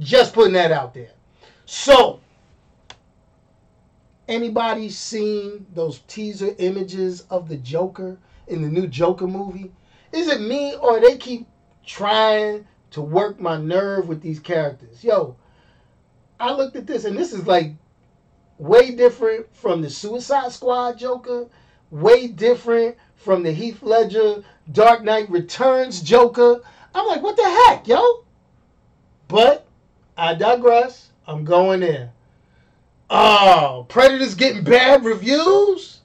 Just 0.00 0.34
putting 0.34 0.54
that 0.54 0.72
out 0.72 0.94
there. 0.94 1.10
So, 1.64 2.20
anybody 4.26 4.88
seen 4.88 5.64
those 5.74 6.00
teaser 6.08 6.54
images 6.58 7.22
of 7.30 7.48
the 7.48 7.56
Joker 7.56 8.18
in 8.48 8.62
the 8.62 8.68
new 8.68 8.88
Joker 8.88 9.28
movie? 9.28 9.70
Is 10.12 10.28
it 10.28 10.40
me 10.40 10.74
or 10.74 11.00
they 11.00 11.16
keep 11.16 11.46
trying 11.86 12.66
to 12.90 13.00
work 13.00 13.40
my 13.40 13.56
nerve 13.56 14.08
with 14.08 14.20
these 14.22 14.40
characters? 14.40 15.04
Yo, 15.04 15.36
I 16.40 16.52
looked 16.52 16.74
at 16.74 16.86
this 16.86 17.04
and 17.04 17.16
this 17.16 17.32
is 17.32 17.46
like 17.46 17.74
way 18.62 18.92
different 18.92 19.44
from 19.56 19.82
the 19.82 19.90
Suicide 19.90 20.52
Squad 20.52 20.96
Joker, 20.96 21.46
way 21.90 22.28
different 22.28 22.96
from 23.16 23.42
the 23.42 23.50
Heath 23.50 23.82
Ledger 23.82 24.44
Dark 24.70 25.02
Knight 25.02 25.28
Returns 25.28 26.00
Joker. 26.00 26.60
I'm 26.94 27.06
like, 27.08 27.22
what 27.22 27.36
the 27.36 27.64
heck, 27.66 27.88
yo? 27.88 28.24
But 29.26 29.66
I 30.16 30.34
digress. 30.34 31.10
I'm 31.26 31.44
going 31.44 31.80
there. 31.80 32.12
Oh, 33.10 33.84
Predator's 33.88 34.36
getting 34.36 34.62
bad 34.62 35.04
reviews? 35.04 36.00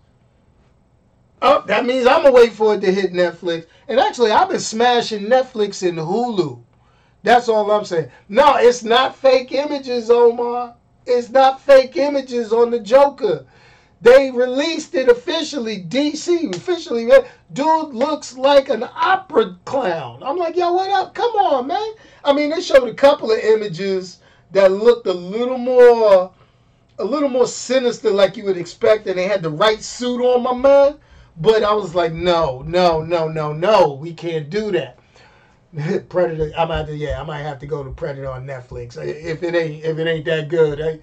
Oh, 1.43 1.63
that 1.67 1.85
means 1.85 2.07
I'm 2.07 2.23
gonna 2.23 2.33
wait 2.33 2.53
for 2.53 2.73
it 2.73 2.81
to 2.81 2.91
hit 2.91 3.13
Netflix. 3.13 3.67
And 3.87 3.99
actually, 3.99 4.31
I've 4.31 4.49
been 4.49 4.59
smashing 4.59 5.25
Netflix 5.25 5.87
and 5.87 5.99
Hulu. 5.99 6.59
That's 7.21 7.49
all 7.49 7.69
I'm 7.69 7.85
saying. 7.85 8.09
No, 8.29 8.55
it's 8.55 8.83
not 8.83 9.15
fake 9.15 9.51
images, 9.51 10.09
Omar. 10.09 10.75
It's 11.07 11.29
not 11.29 11.61
fake 11.61 11.95
images 11.95 12.51
on 12.51 12.69
the 12.69 12.79
Joker. 12.79 13.45
They 14.01 14.29
released 14.29 14.93
it 14.93 15.07
officially. 15.09 15.83
DC 15.83 16.53
officially. 16.55 17.09
Dude 17.53 17.93
looks 17.93 18.37
like 18.37 18.69
an 18.69 18.83
opera 18.83 19.57
clown. 19.65 20.21
I'm 20.21 20.37
like, 20.37 20.55
yo, 20.55 20.73
what 20.73 20.91
up? 20.91 21.15
Come 21.15 21.31
on, 21.31 21.67
man. 21.67 21.93
I 22.23 22.33
mean, 22.33 22.49
they 22.49 22.61
showed 22.61 22.87
a 22.87 22.93
couple 22.93 23.31
of 23.31 23.39
images 23.39 24.19
that 24.51 24.71
looked 24.71 25.07
a 25.07 25.13
little 25.13 25.57
more, 25.57 26.31
a 26.99 27.03
little 27.03 27.29
more 27.29 27.47
sinister, 27.47 28.11
like 28.11 28.37
you 28.37 28.43
would 28.43 28.57
expect, 28.57 29.07
and 29.07 29.17
they 29.17 29.27
had 29.27 29.41
the 29.41 29.49
right 29.49 29.81
suit 29.81 30.21
on, 30.21 30.43
my 30.43 30.53
man. 30.53 30.99
But 31.37 31.63
I 31.63 31.73
was 31.73 31.95
like, 31.95 32.13
no, 32.13 32.63
no, 32.67 33.01
no, 33.01 33.27
no, 33.27 33.53
no, 33.53 33.93
we 33.93 34.13
can't 34.13 34.49
do 34.49 34.71
that. 34.73 34.96
Predator. 36.09 36.51
I 36.57 36.65
might, 36.65 36.89
yeah, 36.89 37.21
I 37.21 37.23
might 37.23 37.41
have 37.41 37.59
to 37.59 37.67
go 37.67 37.83
to 37.83 37.91
Predator 37.91 38.29
on 38.29 38.45
Netflix 38.45 38.97
if 38.97 39.43
it 39.43 39.55
ain't 39.55 39.83
if 39.83 39.97
it 39.97 40.07
ain't 40.07 40.25
that 40.25 40.49
good. 40.49 40.81
I, 40.81 40.99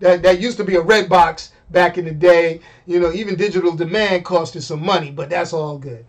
that 0.00 0.22
that 0.22 0.40
used 0.40 0.56
to 0.58 0.64
be 0.64 0.76
a 0.76 0.80
red 0.80 1.08
box 1.08 1.52
back 1.70 1.96
in 1.96 2.04
the 2.04 2.12
day. 2.12 2.60
You 2.86 3.00
know, 3.00 3.12
even 3.12 3.36
digital 3.36 3.74
demand 3.74 4.24
costed 4.24 4.62
some 4.62 4.84
money, 4.84 5.10
but 5.10 5.30
that's 5.30 5.52
all 5.52 5.78
good. 5.78 6.04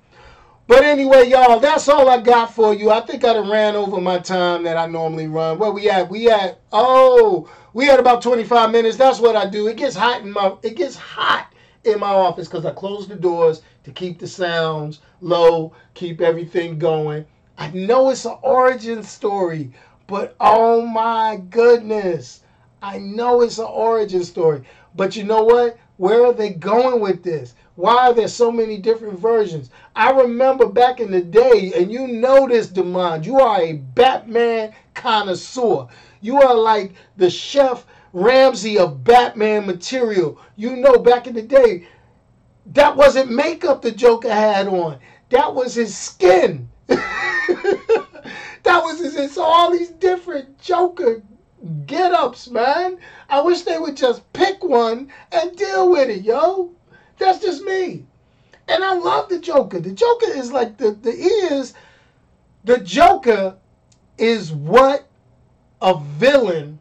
But 0.66 0.84
anyway, 0.84 1.30
y'all, 1.30 1.60
that's 1.60 1.88
all 1.88 2.10
I 2.10 2.20
got 2.20 2.54
for 2.54 2.74
you. 2.74 2.92
I 2.92 3.00
think 3.02 3.24
I 3.24 3.34
done 3.34 3.50
ran 3.50 3.76
over 3.76 4.02
my 4.02 4.20
time 4.20 4.64
that 4.64 4.76
I 4.76 4.88
normally 4.88 5.28
run. 5.28 5.60
Where 5.60 5.72
we 5.72 5.90
at? 5.90 6.10
We 6.10 6.30
at 6.30 6.60
oh, 6.72 7.50
we 7.74 7.86
had 7.86 8.00
about 8.00 8.22
25 8.22 8.72
minutes. 8.72 8.98
That's 8.98 9.20
what 9.20 9.36
I 9.36 9.48
do. 9.48 9.68
It 9.68 9.78
gets 9.78 9.96
hot 9.96 10.22
in 10.22 10.32
my 10.32 10.56
it 10.64 10.76
gets 10.76 10.96
hot 10.96 11.54
in 11.84 12.00
my 12.00 12.10
office 12.10 12.48
because 12.48 12.66
I 12.66 12.72
close 12.72 13.08
the 13.08 13.16
doors 13.16 13.62
to 13.84 13.92
keep 13.92 14.20
the 14.20 14.28
sounds 14.28 15.02
low, 15.22 15.74
keep 15.94 16.20
everything 16.20 16.80
going. 16.80 17.26
I 17.58 17.70
know 17.72 18.10
it's 18.12 18.26
an 18.26 18.38
origin 18.44 19.02
story, 19.02 19.72
but 20.06 20.36
oh 20.40 20.86
my 20.86 21.42
goodness. 21.50 22.42
I 22.82 23.00
know 23.00 23.42
it's 23.42 23.58
an 23.58 23.66
origin 23.66 24.24
story. 24.24 24.62
But 24.96 25.16
you 25.16 25.24
know 25.24 25.44
what? 25.44 25.78
Where 25.98 26.26
are 26.26 26.34
they 26.34 26.52
going 26.52 27.00
with 27.00 27.24
this? 27.24 27.56
Why 27.76 28.08
are 28.08 28.14
there 28.14 28.28
so 28.28 28.52
many 28.52 28.78
different 28.78 29.20
versions? 29.20 29.72
I 29.96 30.12
remember 30.12 30.68
back 30.68 31.00
in 31.00 31.10
the 31.10 31.22
day, 31.22 31.74
and 31.76 31.92
you 31.92 32.08
know 32.08 32.48
this, 32.48 32.68
Demond, 32.68 33.26
you 33.26 33.40
are 33.40 33.62
a 33.62 33.74
Batman 33.74 34.74
connoisseur. 34.94 35.88
You 36.22 36.42
are 36.42 36.56
like 36.56 36.94
the 37.18 37.30
chef 37.30 37.86
Ramsay 38.14 38.78
of 38.78 39.04
Batman 39.04 39.66
material. 39.66 40.40
You 40.56 40.76
know, 40.76 41.00
back 41.00 41.26
in 41.26 41.34
the 41.34 41.42
day, 41.42 41.88
that 42.74 42.96
wasn't 42.96 43.32
makeup 43.32 43.82
the 43.82 43.92
Joker 43.92 44.32
had 44.32 44.68
on. 44.68 45.00
That 45.30 45.54
was 45.54 45.74
his 45.76 45.96
skin. 45.98 46.70
that 46.88 48.82
was 48.84 49.00
his, 49.00 49.16
it's 49.16 49.38
all 49.38 49.72
these 49.72 49.90
different 49.90 50.60
Joker 50.60 51.22
get 51.86 52.14
ups, 52.14 52.50
man. 52.50 52.98
I 53.30 53.42
wish 53.42 53.62
they 53.62 53.78
would 53.78 53.98
just 53.98 54.32
pick 54.34 54.64
one 54.64 55.12
and 55.32 55.56
deal 55.56 55.90
with 55.90 56.10
it, 56.10 56.24
yo. 56.24 56.72
That's 57.18 57.40
just 57.40 57.64
me. 57.64 58.06
And 58.68 58.84
I 58.84 58.94
love 58.94 59.30
the 59.30 59.40
Joker. 59.40 59.80
The 59.80 59.92
Joker 59.92 60.30
is 60.30 60.52
like 60.52 60.78
the 60.78 60.92
the 60.92 61.12
is 61.12 61.74
the 62.64 62.80
Joker 62.80 63.56
is 64.18 64.52
what 64.52 65.08
a 65.82 66.00
villain 66.00 66.80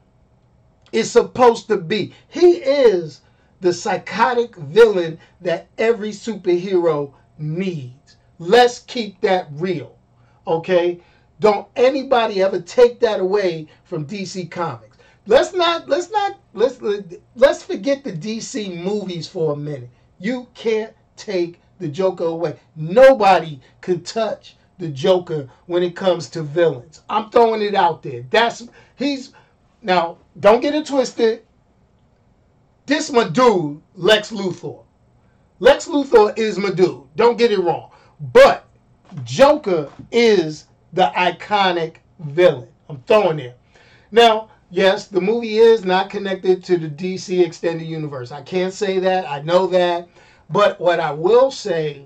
is 0.93 1.11
supposed 1.11 1.69
to 1.69 1.77
be. 1.77 2.13
He 2.29 2.57
is 2.57 3.21
the 3.61 3.73
psychotic 3.73 4.57
villain 4.57 5.19
that 5.41 5.69
every 5.79 6.11
superhero 6.11 7.13
needs. 7.39 8.17
Let's 8.39 8.81
keep 8.81 9.21
that 9.21 9.49
real. 9.53 9.96
Okay? 10.47 11.01
Don't 11.41 11.69
anybody 11.77 12.43
ever 12.43 12.61
take 12.61 13.01
that 13.01 13.21
away 13.21 13.67
from 13.85 14.07
DC 14.07 14.51
Comics. 14.51 14.97
Let's 15.27 15.53
not 15.53 15.89
let's 15.89 16.11
not 16.11 16.39
let's 16.55 16.81
let's 17.35 17.63
forget 17.63 18.05
the 18.05 18.13
DC 18.13 18.83
movies 18.83 19.27
for 19.27 19.53
a 19.53 19.57
minute. 19.57 19.91
You 20.19 20.47
can't 20.55 20.95
take 21.17 21.61
the 21.79 21.89
Joker 21.89 22.25
away. 22.25 22.59
Nobody 22.77 23.61
can 23.81 24.03
touch 24.03 24.57
the 24.79 24.89
Joker 24.89 25.49
when 25.67 25.83
it 25.83 25.97
comes 25.97 26.29
to 26.31 26.43
villains. 26.43 27.03
I'm 27.11 27.31
throwing 27.31 27.63
it 27.63 27.75
out 27.75 28.03
there. 28.03 28.25
That's 28.31 28.69
he's 28.95 29.33
now 29.83 30.19
don't 30.39 30.61
get 30.61 30.75
it 30.75 30.87
twisted. 30.87 31.43
This 32.87 33.11
my 33.11 33.29
dude, 33.29 33.83
Lex 33.95 34.31
Luthor. 34.31 34.85
Lex 35.59 35.89
Luthor 35.89 36.39
is 36.39 36.57
my 36.57 36.71
dude. 36.71 37.03
Don't 37.17 37.37
get 37.37 37.51
it 37.51 37.59
wrong. 37.59 37.91
But 38.21 38.66
Joker 39.25 39.91
is 40.11 40.67
the 40.93 41.13
iconic 41.17 41.97
villain. 42.21 42.69
I'm 42.89 43.03
throwing 43.07 43.39
it. 43.39 43.59
Now, 44.11 44.49
yes, 44.71 45.09
the 45.09 45.21
movie 45.21 45.59
is 45.59 45.85
not 45.85 46.11
connected 46.11 46.65
to 46.65 46.77
the 46.77 46.89
DC 46.89 47.45
extended 47.45 47.87
universe. 47.87 48.33
I 48.33 48.43
can't 48.43 48.73
say 48.73 48.99
that. 49.01 49.29
I 49.29 49.43
know 49.43 49.67
that. 49.69 50.09
But 50.49 50.81
what 50.81 51.01
I 51.01 51.11
will 51.13 51.51
say 51.51 52.05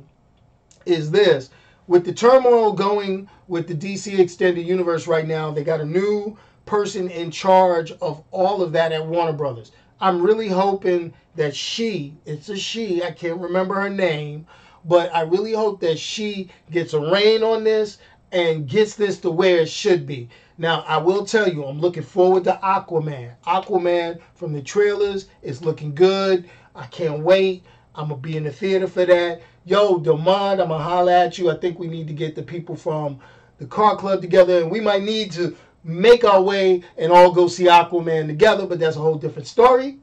is 0.87 1.11
this 1.11 1.51
with 1.91 2.05
the 2.05 2.13
turmoil 2.13 2.73
going 2.73 3.29
with 3.49 3.67
the 3.67 3.75
DC 3.75 4.17
Extended 4.19 4.65
Universe 4.65 5.09
right 5.09 5.27
now, 5.27 5.51
they 5.51 5.65
got 5.65 5.81
a 5.81 5.85
new 5.85 6.39
person 6.65 7.11
in 7.11 7.33
charge 7.33 7.91
of 8.01 8.23
all 8.31 8.63
of 8.63 8.71
that 8.73 8.93
at 8.93 9.05
Warner 9.05 9.33
Brothers. 9.33 9.73
I'm 10.01 10.23
really 10.23 10.49
hoping 10.49 11.13
that 11.35 11.55
she, 11.55 12.15
it's 12.25 12.49
a 12.49 12.57
she, 12.57 13.03
I 13.03 13.11
can't 13.11 13.41
remember 13.41 13.75
her 13.75 13.91
name, 13.91 14.47
but 14.85 15.15
I 15.15 15.23
really 15.23 15.53
hope 15.53 15.81
that 15.81 15.99
she 15.99 16.51
gets 16.71 16.95
a 16.95 17.01
reign 17.01 17.43
on 17.43 17.65
this 17.65 17.99
and 18.33 18.69
gets 18.69 18.95
this 18.95 19.19
to 19.21 19.31
where 19.31 19.59
it 19.59 19.69
should 19.69 20.07
be. 20.07 20.29
Now, 20.59 20.85
I 20.87 20.99
will 20.99 21.25
tell 21.25 21.49
you, 21.49 21.65
I'm 21.65 21.81
looking 21.81 22.03
forward 22.03 22.45
to 22.45 22.59
Aquaman. 22.63 23.33
Aquaman 23.47 24.21
from 24.35 24.53
the 24.53 24.63
trailers 24.63 25.29
is 25.43 25.65
looking 25.65 25.95
good. 25.95 26.49
I 26.75 26.87
can't 26.87 27.21
wait. 27.21 27.65
I'm 27.95 28.09
going 28.09 28.21
to 28.21 28.29
be 28.29 28.37
in 28.37 28.45
the 28.45 28.53
theater 28.53 28.87
for 28.87 29.05
that. 29.05 29.41
Yo, 29.65 29.99
Demond, 29.99 30.61
I'm 30.61 30.69
going 30.69 30.71
to 30.71 30.79
holler 30.79 31.13
at 31.13 31.39
you. 31.39 31.51
I 31.51 31.57
think 31.57 31.79
we 31.79 31.89
need 31.89 32.07
to 32.09 32.15
get 32.15 32.35
the 32.35 32.43
people 32.43 32.77
from 32.77 33.19
the 33.59 33.67
car 33.67 33.97
club 33.97 34.21
together, 34.21 34.59
and 34.63 34.71
we 34.71 34.81
might 34.81 35.03
need 35.03 35.33
to 35.33 35.57
make 35.83 36.25
our 36.25 36.43
way 36.43 36.83
and 36.99 37.11
all 37.11 37.33
go 37.33 37.49
see 37.49 37.65
Aquaman 37.65 38.27
together, 38.27 38.67
but 38.67 38.79
that's 38.79 38.97
a 38.97 39.01
whole 39.01 39.17
different 39.17 39.49
story. 39.49 39.99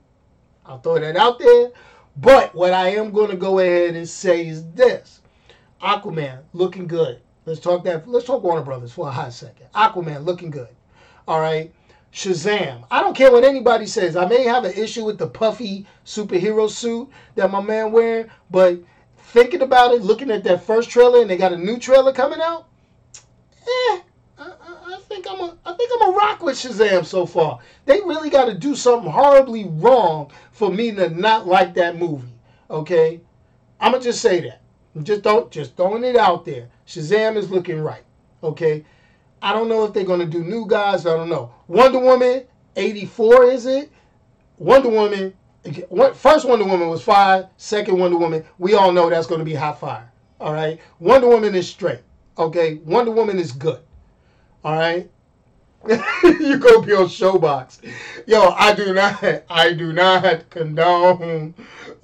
I'll 0.66 0.80
throw 0.80 1.00
that 1.00 1.16
out 1.16 1.40
there. 1.40 1.72
But 2.20 2.56
what 2.56 2.74
I 2.74 2.90
am 2.90 3.12
going 3.12 3.30
to 3.30 3.38
go 3.38 3.60
ahead 3.60 3.96
and 3.96 4.08
say 4.08 4.48
is 4.48 4.70
this 4.72 5.22
Aquaman 5.82 6.40
looking 6.54 6.88
good. 6.88 7.22
Let's 7.46 7.60
talk 7.60 7.84
that. 7.86 8.08
Let's 8.08 8.26
talk 8.26 8.44
Warner 8.44 8.64
Brothers 8.64 8.92
for 8.92 9.08
a 9.08 9.12
hot 9.12 9.34
second. 9.34 9.68
Aquaman 9.74 10.26
looking 10.26 10.50
good. 10.50 10.70
All 11.28 11.40
right. 11.40 11.72
Shazam. 12.12 12.86
I 12.90 13.02
don't 13.02 13.16
care 13.16 13.32
what 13.32 13.44
anybody 13.44 13.86
says. 13.86 14.16
I 14.16 14.26
may 14.26 14.44
have 14.44 14.66
an 14.66 14.74
issue 14.74 15.06
with 15.06 15.18
the 15.18 15.28
puffy 15.28 15.86
superhero 16.06 16.70
suit 16.70 17.10
that 17.36 17.52
my 17.52 17.62
man 17.62 17.92
wearing, 17.92 18.30
but 18.50 18.80
thinking 19.18 19.62
about 19.62 19.94
it, 19.94 20.02
looking 20.02 20.32
at 20.32 20.44
that 20.46 20.64
first 20.64 20.90
trailer, 20.90 21.22
and 21.22 21.30
they 21.30 21.38
got 21.38 21.54
a 21.54 21.58
new 21.58 21.78
trailer 21.78 22.14
coming 22.14 22.42
out. 22.42 22.68
Eh, 23.62 24.00
think 25.10 25.26
I'm 25.30 25.40
a, 25.40 25.58
I 25.66 25.74
think 25.74 25.92
I'm 25.94 26.14
a 26.14 26.16
rock 26.16 26.42
with 26.42 26.56
Shazam 26.56 27.06
so 27.06 27.26
far. 27.26 27.60
They 27.86 28.02
really 28.02 28.30
got 28.30 28.46
to 28.46 28.54
do 28.54 28.76
something 28.76 29.12
horribly 29.12 29.66
wrong 29.66 30.32
for 30.52 30.72
me 30.72 30.92
to 30.94 31.10
not 31.10 31.48
like 31.48 31.74
that 31.76 31.98
movie. 31.98 32.34
Okay, 32.70 33.22
I'm 33.80 33.92
gonna 33.92 34.04
just 34.04 34.22
say 34.22 34.42
that. 34.42 34.62
Just 35.04 35.22
don't 35.22 35.52
just 35.52 35.76
throwing 35.78 36.04
it 36.04 36.16
out 36.16 36.46
there. 36.46 36.70
Shazam 36.86 37.36
is 37.38 37.50
looking 37.50 37.80
right. 37.80 38.04
Okay, 38.44 38.86
I 39.42 39.54
don't 39.54 39.70
know 39.70 39.84
if 39.86 39.94
they're 39.94 40.04
gonna 40.04 40.26
do 40.26 40.44
new 40.44 40.66
guys. 40.68 41.06
I 41.06 41.16
don't 41.16 41.30
know. 41.30 41.54
Wonder 41.68 42.00
Woman 42.00 42.44
84 42.78 43.46
is 43.46 43.66
it? 43.66 43.92
Wonder 44.58 44.90
Woman. 44.90 45.34
First 46.14 46.48
Wonder 46.48 46.66
Woman 46.66 46.90
was 46.90 47.02
fire. 47.02 47.50
Second 47.58 48.00
Wonder 48.00 48.18
Woman, 48.18 48.46
we 48.60 48.76
all 48.76 48.92
know 48.92 49.10
that's 49.10 49.28
going 49.28 49.40
to 49.40 49.46
be 49.46 49.54
hot 49.54 49.80
fire. 49.80 50.12
All 50.40 50.54
right. 50.54 50.80
Wonder 51.00 51.28
Woman 51.28 51.56
is 51.56 51.68
straight. 51.68 52.02
Okay. 52.38 52.76
Wonder 52.86 53.12
Woman 53.12 53.40
is 53.40 53.52
good. 53.52 53.80
All 54.68 54.76
right. 54.76 55.10
you 55.88 56.58
go 56.58 56.82
be 56.82 56.92
on 56.92 57.06
Showbox. 57.06 57.90
Yo, 58.26 58.50
I 58.50 58.74
do 58.74 58.94
not, 58.94 59.24
I 59.50 59.72
do 59.72 59.94
not 59.94 60.50
condone 60.50 61.54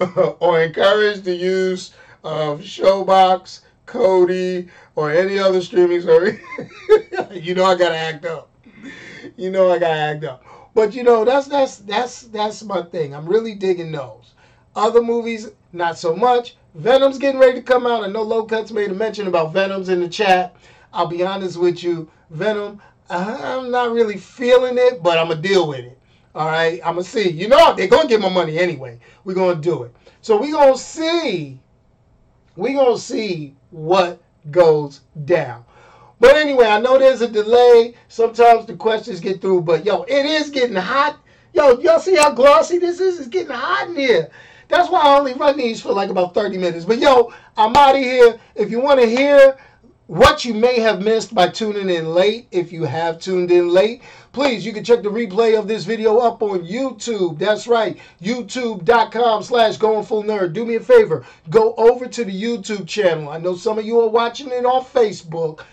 or 0.40 0.62
encourage 0.62 1.20
the 1.20 1.34
use 1.34 1.92
of 2.22 2.60
Showbox, 2.60 3.60
Kodi, 3.86 4.70
or 4.94 5.10
any 5.10 5.38
other 5.38 5.60
streaming 5.60 6.00
service. 6.00 6.40
you 7.32 7.54
know 7.54 7.66
I 7.66 7.74
gotta 7.74 7.98
act 7.98 8.24
up. 8.24 8.48
You 9.36 9.50
know 9.50 9.70
I 9.70 9.78
gotta 9.78 10.00
act 10.00 10.24
up. 10.24 10.42
But 10.72 10.94
you 10.94 11.02
know 11.02 11.26
that's 11.26 11.48
that's 11.48 11.76
that's 11.80 12.22
that's 12.22 12.62
my 12.62 12.80
thing. 12.80 13.14
I'm 13.14 13.26
really 13.26 13.54
digging 13.54 13.92
those. 13.92 14.32
Other 14.74 15.02
movies, 15.02 15.50
not 15.74 15.98
so 15.98 16.16
much. 16.16 16.56
Venom's 16.74 17.18
getting 17.18 17.42
ready 17.42 17.56
to 17.56 17.62
come 17.62 17.86
out. 17.86 18.04
I 18.04 18.06
know 18.06 18.22
Low 18.22 18.44
Cuts 18.46 18.72
made 18.72 18.90
a 18.90 18.94
mention 18.94 19.26
about 19.26 19.52
Venom's 19.52 19.90
in 19.90 20.00
the 20.00 20.08
chat. 20.08 20.56
I'll 20.94 21.08
be 21.08 21.24
honest 21.24 21.58
with 21.58 21.82
you, 21.82 22.08
Venom. 22.34 22.80
I'm 23.08 23.70
not 23.70 23.92
really 23.92 24.16
feeling 24.16 24.76
it, 24.78 25.02
but 25.02 25.18
I'm 25.18 25.28
gonna 25.28 25.40
deal 25.40 25.68
with 25.68 25.80
it. 25.80 25.98
All 26.34 26.48
right, 26.48 26.80
I'm 26.84 26.94
gonna 26.94 27.04
see. 27.04 27.30
You 27.30 27.48
know 27.48 27.74
they're 27.74 27.86
gonna 27.86 28.08
get 28.08 28.20
my 28.20 28.28
money 28.28 28.58
anyway. 28.58 28.98
We're 29.24 29.34
gonna 29.34 29.60
do 29.60 29.84
it. 29.84 29.94
So 30.20 30.40
we're 30.40 30.52
gonna 30.52 30.76
see. 30.76 31.60
We're 32.56 32.74
gonna 32.74 32.98
see 32.98 33.54
what 33.70 34.22
goes 34.50 35.00
down. 35.24 35.64
But 36.18 36.36
anyway, 36.36 36.66
I 36.66 36.80
know 36.80 36.98
there's 36.98 37.20
a 37.20 37.28
delay. 37.28 37.94
Sometimes 38.08 38.66
the 38.66 38.74
questions 38.74 39.20
get 39.20 39.40
through, 39.40 39.62
but 39.62 39.84
yo, 39.84 40.02
it 40.02 40.26
is 40.26 40.50
getting 40.50 40.76
hot. 40.76 41.20
Yo, 41.52 41.78
y'all 41.80 42.00
see 42.00 42.16
how 42.16 42.32
glossy 42.32 42.78
this 42.78 42.98
is? 42.98 43.20
It's 43.20 43.28
getting 43.28 43.54
hot 43.54 43.88
in 43.88 43.96
here. 43.96 44.30
That's 44.68 44.90
why 44.90 45.02
I 45.02 45.18
only 45.18 45.34
run 45.34 45.56
these 45.56 45.80
for 45.80 45.92
like 45.92 46.10
about 46.10 46.34
30 46.34 46.58
minutes. 46.58 46.84
But 46.84 46.98
yo, 46.98 47.32
I'm 47.56 47.76
out 47.76 47.94
of 47.94 48.02
here. 48.02 48.40
If 48.54 48.70
you 48.70 48.80
want 48.80 49.00
to 49.00 49.06
hear 49.06 49.56
what 50.06 50.44
you 50.44 50.52
may 50.52 50.80
have 50.80 51.02
missed 51.02 51.34
by 51.34 51.48
tuning 51.48 51.88
in 51.88 52.12
late, 52.12 52.46
if 52.50 52.72
you 52.72 52.84
have 52.84 53.18
tuned 53.18 53.50
in 53.50 53.68
late, 53.68 54.02
please, 54.32 54.64
you 54.64 54.72
can 54.72 54.84
check 54.84 55.02
the 55.02 55.08
replay 55.08 55.58
of 55.58 55.66
this 55.66 55.84
video 55.84 56.18
up 56.18 56.42
on 56.42 56.66
YouTube. 56.66 57.38
That's 57.38 57.66
right, 57.66 57.98
youtube.com 58.20 59.42
slash 59.42 59.78
going 59.78 60.04
full 60.04 60.22
nerd. 60.22 60.52
Do 60.52 60.66
me 60.66 60.74
a 60.74 60.80
favor, 60.80 61.24
go 61.48 61.74
over 61.76 62.06
to 62.06 62.24
the 62.24 62.42
YouTube 62.42 62.86
channel. 62.86 63.30
I 63.30 63.38
know 63.38 63.56
some 63.56 63.78
of 63.78 63.86
you 63.86 63.98
are 64.00 64.08
watching 64.08 64.48
it 64.48 64.66
on 64.66 64.84
Facebook, 64.84 65.64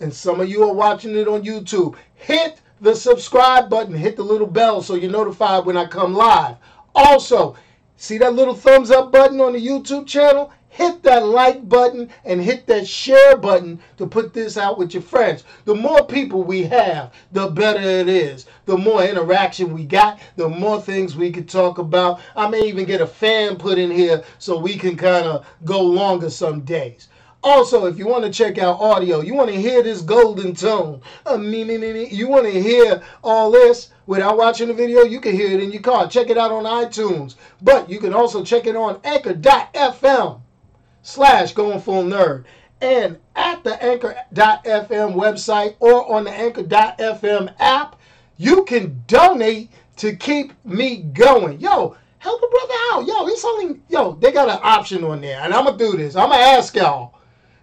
and 0.00 0.12
some 0.12 0.40
of 0.40 0.48
you 0.48 0.62
are 0.64 0.74
watching 0.74 1.16
it 1.16 1.26
on 1.26 1.42
YouTube. 1.42 1.96
Hit 2.16 2.60
the 2.82 2.94
subscribe 2.94 3.70
button, 3.70 3.94
hit 3.94 4.16
the 4.16 4.22
little 4.22 4.46
bell 4.46 4.82
so 4.82 4.94
you're 4.94 5.10
notified 5.10 5.64
when 5.64 5.76
I 5.78 5.86
come 5.86 6.12
live. 6.12 6.56
Also, 6.94 7.56
see 7.96 8.18
that 8.18 8.34
little 8.34 8.54
thumbs 8.54 8.90
up 8.90 9.10
button 9.10 9.40
on 9.40 9.54
the 9.54 9.66
YouTube 9.66 10.06
channel? 10.06 10.52
Hit 10.70 11.02
that 11.02 11.26
like 11.26 11.68
button 11.68 12.08
and 12.24 12.40
hit 12.40 12.66
that 12.66 12.86
share 12.86 13.36
button 13.36 13.78
to 13.98 14.06
put 14.06 14.32
this 14.32 14.56
out 14.56 14.78
with 14.78 14.94
your 14.94 15.02
friends. 15.02 15.44
The 15.64 15.74
more 15.74 16.06
people 16.06 16.42
we 16.42 16.62
have, 16.62 17.12
the 17.32 17.48
better 17.48 17.80
it 17.80 18.08
is. 18.08 18.46
The 18.66 18.78
more 18.78 19.02
interaction 19.02 19.74
we 19.74 19.84
got, 19.84 20.20
the 20.36 20.48
more 20.48 20.80
things 20.80 21.16
we 21.16 21.32
could 21.32 21.48
talk 21.48 21.78
about. 21.78 22.20
I 22.36 22.48
may 22.48 22.62
even 22.68 22.86
get 22.86 23.00
a 23.00 23.06
fan 23.06 23.56
put 23.56 23.78
in 23.78 23.90
here 23.90 24.22
so 24.38 24.58
we 24.58 24.76
can 24.78 24.96
kind 24.96 25.26
of 25.26 25.44
go 25.64 25.82
longer 25.82 26.30
some 26.30 26.60
days. 26.60 27.08
Also, 27.42 27.86
if 27.86 27.98
you 27.98 28.06
want 28.06 28.24
to 28.24 28.30
check 28.30 28.58
out 28.58 28.80
audio, 28.80 29.22
you 29.22 29.34
want 29.34 29.50
to 29.50 29.60
hear 29.60 29.82
this 29.82 30.02
golden 30.02 30.54
tone, 30.54 31.00
uh, 31.24 31.38
me, 31.38 31.64
me, 31.64 31.78
me, 31.78 31.92
me, 31.92 32.08
you 32.10 32.28
want 32.28 32.44
to 32.44 32.62
hear 32.62 33.02
all 33.24 33.50
this 33.50 33.90
without 34.06 34.36
watching 34.36 34.68
the 34.68 34.74
video, 34.74 35.02
you 35.02 35.20
can 35.20 35.32
hear 35.34 35.50
it 35.50 35.62
in 35.62 35.72
your 35.72 35.80
car. 35.80 36.06
Check 36.06 36.28
it 36.28 36.36
out 36.36 36.52
on 36.52 36.64
iTunes. 36.64 37.36
But 37.62 37.88
you 37.88 37.98
can 37.98 38.12
also 38.12 38.44
check 38.44 38.66
it 38.66 38.76
on 38.76 39.00
anchor.fm 39.04 40.40
slash 41.02 41.52
going 41.52 41.80
full 41.80 42.04
nerd. 42.04 42.44
And 42.80 43.18
at 43.36 43.62
the 43.62 43.82
anchor.fm 43.82 45.14
website 45.14 45.76
or 45.80 46.10
on 46.10 46.24
the 46.24 46.30
anchor.fm 46.30 47.54
app 47.58 47.96
you 48.36 48.64
can 48.64 49.02
donate 49.06 49.70
to 49.96 50.16
keep 50.16 50.52
me 50.64 51.02
going. 51.02 51.60
Yo 51.60 51.94
help 52.18 52.42
a 52.42 52.48
brother 52.48 52.74
out. 52.92 53.06
Yo 53.06 53.26
it's 53.26 53.44
only 53.44 53.80
yo 53.88 54.12
they 54.12 54.32
got 54.32 54.48
an 54.48 54.58
option 54.62 55.04
on 55.04 55.20
there. 55.20 55.40
And 55.40 55.52
i'm 55.52 55.66
gonna 55.66 55.76
do 55.76 55.96
this. 55.96 56.16
I'm 56.16 56.30
gonna 56.30 56.42
ask 56.42 56.74
y'all. 56.74 57.14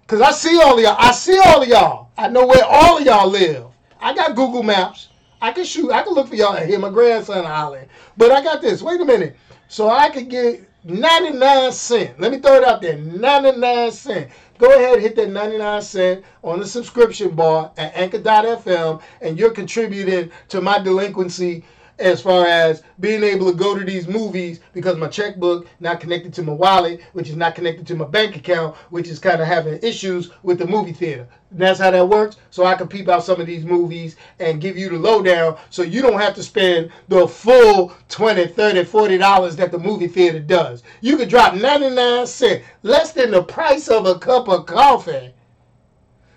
Because 0.02 0.22
i 0.22 0.32
see 0.32 0.62
all 0.62 0.78
of 0.78 0.84
y'all. 0.84 0.96
I 1.00 1.12
see 1.12 1.40
all 1.40 1.64
of 1.64 1.68
y'all. 1.68 2.10
I 2.18 2.28
know 2.28 2.46
where 2.46 2.64
all 2.64 3.00
of 3.00 3.04
y'all 3.04 3.28
live. 3.28 3.66
I 4.00 4.14
got 4.14 4.36
google 4.36 4.64
maps. 4.64 5.10
I 5.42 5.52
can 5.52 5.66
shoot. 5.66 5.92
I 5.92 6.04
can 6.04 6.14
look 6.14 6.28
for 6.28 6.36
y'all 6.36 6.56
and 6.56 6.70
hear 6.70 6.80
my 6.80 6.90
grandson 6.90 7.44
hollering. 7.44 7.90
But 8.18 8.32
i 8.32 8.44
got 8.44 8.62
this. 8.62 8.84
Wait 8.84 9.02
a 9.02 9.06
minute 9.06 9.36
so 9.68 9.90
i 9.90 10.10
could 10.10 10.30
get 10.30 10.68
99 10.88 11.72
cent. 11.74 12.20
Let 12.20 12.32
me 12.32 12.40
throw 12.40 12.56
it 12.56 12.64
out 12.64 12.82
there. 12.82 12.98
99 12.98 13.92
cent. 13.92 14.32
Go 14.58 14.74
ahead, 14.74 15.02
hit 15.02 15.16
that 15.18 15.30
99 15.30 15.82
cent 15.82 16.26
on 16.44 16.60
the 16.60 16.66
subscription 16.66 17.36
bar 17.36 17.72
at 17.78 17.96
anchor.fm, 17.96 19.02
and 19.22 19.38
you're 19.38 19.52
contributing 19.52 20.32
to 20.50 20.62
my 20.62 20.80
delinquency 20.80 21.64
as 22.00 22.22
far 22.22 22.46
as 22.46 22.84
being 23.00 23.24
able 23.24 23.52
to 23.52 23.58
go 23.58 23.78
to 23.78 23.84
these 23.84 24.08
movies 24.08 24.60
because 24.74 24.98
my 24.98 25.08
checkbook 25.08 25.68
not 25.80 26.00
connected 26.00 26.34
to 26.34 26.44
my 26.44 26.54
wallet, 26.54 27.02
which 27.14 27.30
is 27.30 27.36
not 27.36 27.56
connected 27.56 27.88
to 27.88 27.96
my 27.96 28.06
bank 28.06 28.36
account, 28.36 28.76
which 28.90 29.08
is 29.08 29.20
kind 29.20 29.42
of 29.42 29.48
having 29.48 29.80
issues 29.82 30.32
with 30.44 30.60
the 30.60 30.68
movie 30.68 30.94
theater. 30.94 31.28
And 31.52 31.60
that's 31.60 31.80
how 31.80 31.92
that 31.92 32.08
works. 32.08 32.38
So 32.52 32.66
I 32.66 32.76
can 32.76 32.88
peep 32.88 33.08
out 33.08 33.24
some 33.24 33.42
of 33.42 33.48
these 33.48 33.66
movies 33.66 34.16
and 34.40 34.62
give 34.62 34.78
you 34.78 34.90
the 34.90 34.98
lowdown 34.98 35.58
so 35.70 35.82
you 35.82 36.02
don't 36.02 36.20
have 36.20 36.36
to 36.36 36.44
spend 36.44 36.92
the 37.08 37.28
full 37.28 37.94
20, 38.10 38.48
30, 38.48 38.84
40 38.84 39.18
dollars 39.18 39.56
that 39.56 39.72
the 39.72 39.80
movie 39.80 40.08
theater 40.08 40.40
does. 40.40 40.84
You 41.02 41.18
could 41.18 41.30
drop 41.30 41.56
99 41.56 42.28
cents, 42.28 42.66
less 42.84 43.12
than 43.12 43.32
the 43.32 43.44
price 43.44 43.88
of 43.88 44.06
a 44.06 44.20
cup 44.20 44.48
of 44.50 44.66
coffee 44.66 45.34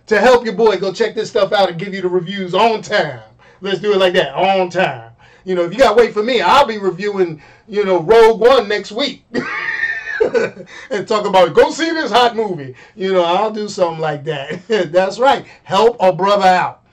to 0.06 0.20
help 0.20 0.44
your 0.44 0.54
boy 0.54 0.76
go 0.76 0.92
check 0.92 1.14
this 1.14 1.30
stuff 1.30 1.52
out 1.52 1.70
and 1.70 1.78
give 1.78 1.94
you 1.94 2.02
the 2.02 2.08
reviews 2.08 2.54
on 2.54 2.82
time. 2.82 3.22
Let's 3.60 3.80
do 3.80 3.92
it 3.92 3.98
like 3.98 4.14
that, 4.14 4.34
on 4.34 4.70
time. 4.70 5.09
You 5.44 5.54
know, 5.54 5.64
if 5.64 5.72
you 5.72 5.78
gotta 5.78 5.96
wait 5.96 6.12
for 6.12 6.22
me, 6.22 6.40
I'll 6.40 6.66
be 6.66 6.78
reviewing, 6.78 7.42
you 7.68 7.84
know, 7.84 8.00
Rogue 8.00 8.40
One 8.40 8.68
next 8.68 8.92
week. 8.92 9.24
and 10.90 11.08
talk 11.08 11.26
about 11.26 11.54
go 11.54 11.70
see 11.70 11.90
this 11.90 12.10
hot 12.10 12.36
movie. 12.36 12.74
You 12.94 13.12
know, 13.12 13.24
I'll 13.24 13.50
do 13.50 13.68
something 13.68 14.00
like 14.00 14.24
that. 14.24 14.66
That's 14.92 15.18
right. 15.18 15.46
Help 15.62 15.96
a 16.00 16.12
brother 16.12 16.46
out. 16.46 16.84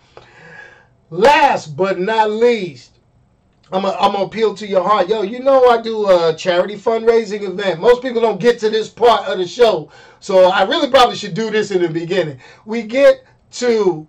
Last 1.09 1.77
but 1.77 1.99
not 1.99 2.31
least, 2.31 2.97
I'm 3.71 3.83
gonna 3.83 3.97
I'm 3.99 4.15
appeal 4.15 4.55
to 4.55 4.67
your 4.67 4.83
heart. 4.83 5.09
Yo, 5.09 5.23
you 5.23 5.39
know 5.39 5.67
I 5.67 5.81
do 5.81 6.09
a 6.09 6.35
charity 6.35 6.75
fundraising 6.75 7.43
event. 7.43 7.81
Most 7.81 8.01
people 8.01 8.21
don't 8.21 8.39
get 8.39 8.59
to 8.59 8.69
this 8.69 8.89
part 8.89 9.27
of 9.27 9.37
the 9.37 9.47
show. 9.47 9.91
So 10.19 10.45
I 10.45 10.63
really 10.63 10.89
probably 10.89 11.15
should 11.15 11.33
do 11.33 11.51
this 11.51 11.71
in 11.71 11.81
the 11.81 11.89
beginning. 11.89 12.39
We 12.65 12.83
get 12.83 13.23
to 13.53 14.07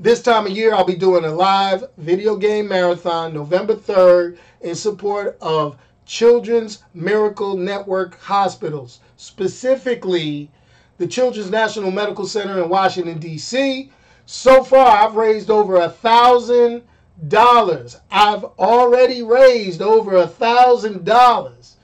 this 0.00 0.22
time 0.22 0.46
of 0.46 0.52
year, 0.52 0.74
I'll 0.74 0.84
be 0.84 0.96
doing 0.96 1.26
a 1.26 1.30
live 1.30 1.84
video 1.98 2.34
game 2.34 2.66
marathon 2.68 3.34
November 3.34 3.76
3rd 3.76 4.38
in 4.62 4.74
support 4.74 5.36
of 5.42 5.76
Children's 6.06 6.82
Miracle 6.94 7.54
Network 7.54 8.18
hospitals, 8.18 9.00
specifically 9.18 10.50
the 10.96 11.06
Children's 11.06 11.50
National 11.50 11.90
Medical 11.90 12.26
Center 12.26 12.62
in 12.62 12.70
Washington, 12.70 13.18
D.C. 13.18 13.92
So 14.24 14.64
far, 14.64 14.86
I've 14.86 15.16
raised 15.16 15.50
over 15.50 15.76
a 15.76 15.90
thousand 15.90 16.82
dollars. 17.28 17.98
I've 18.10 18.44
already 18.58 19.22
raised 19.22 19.82
over 19.82 20.16
a 20.16 20.26
thousand 20.26 21.04
dollars. 21.04 21.76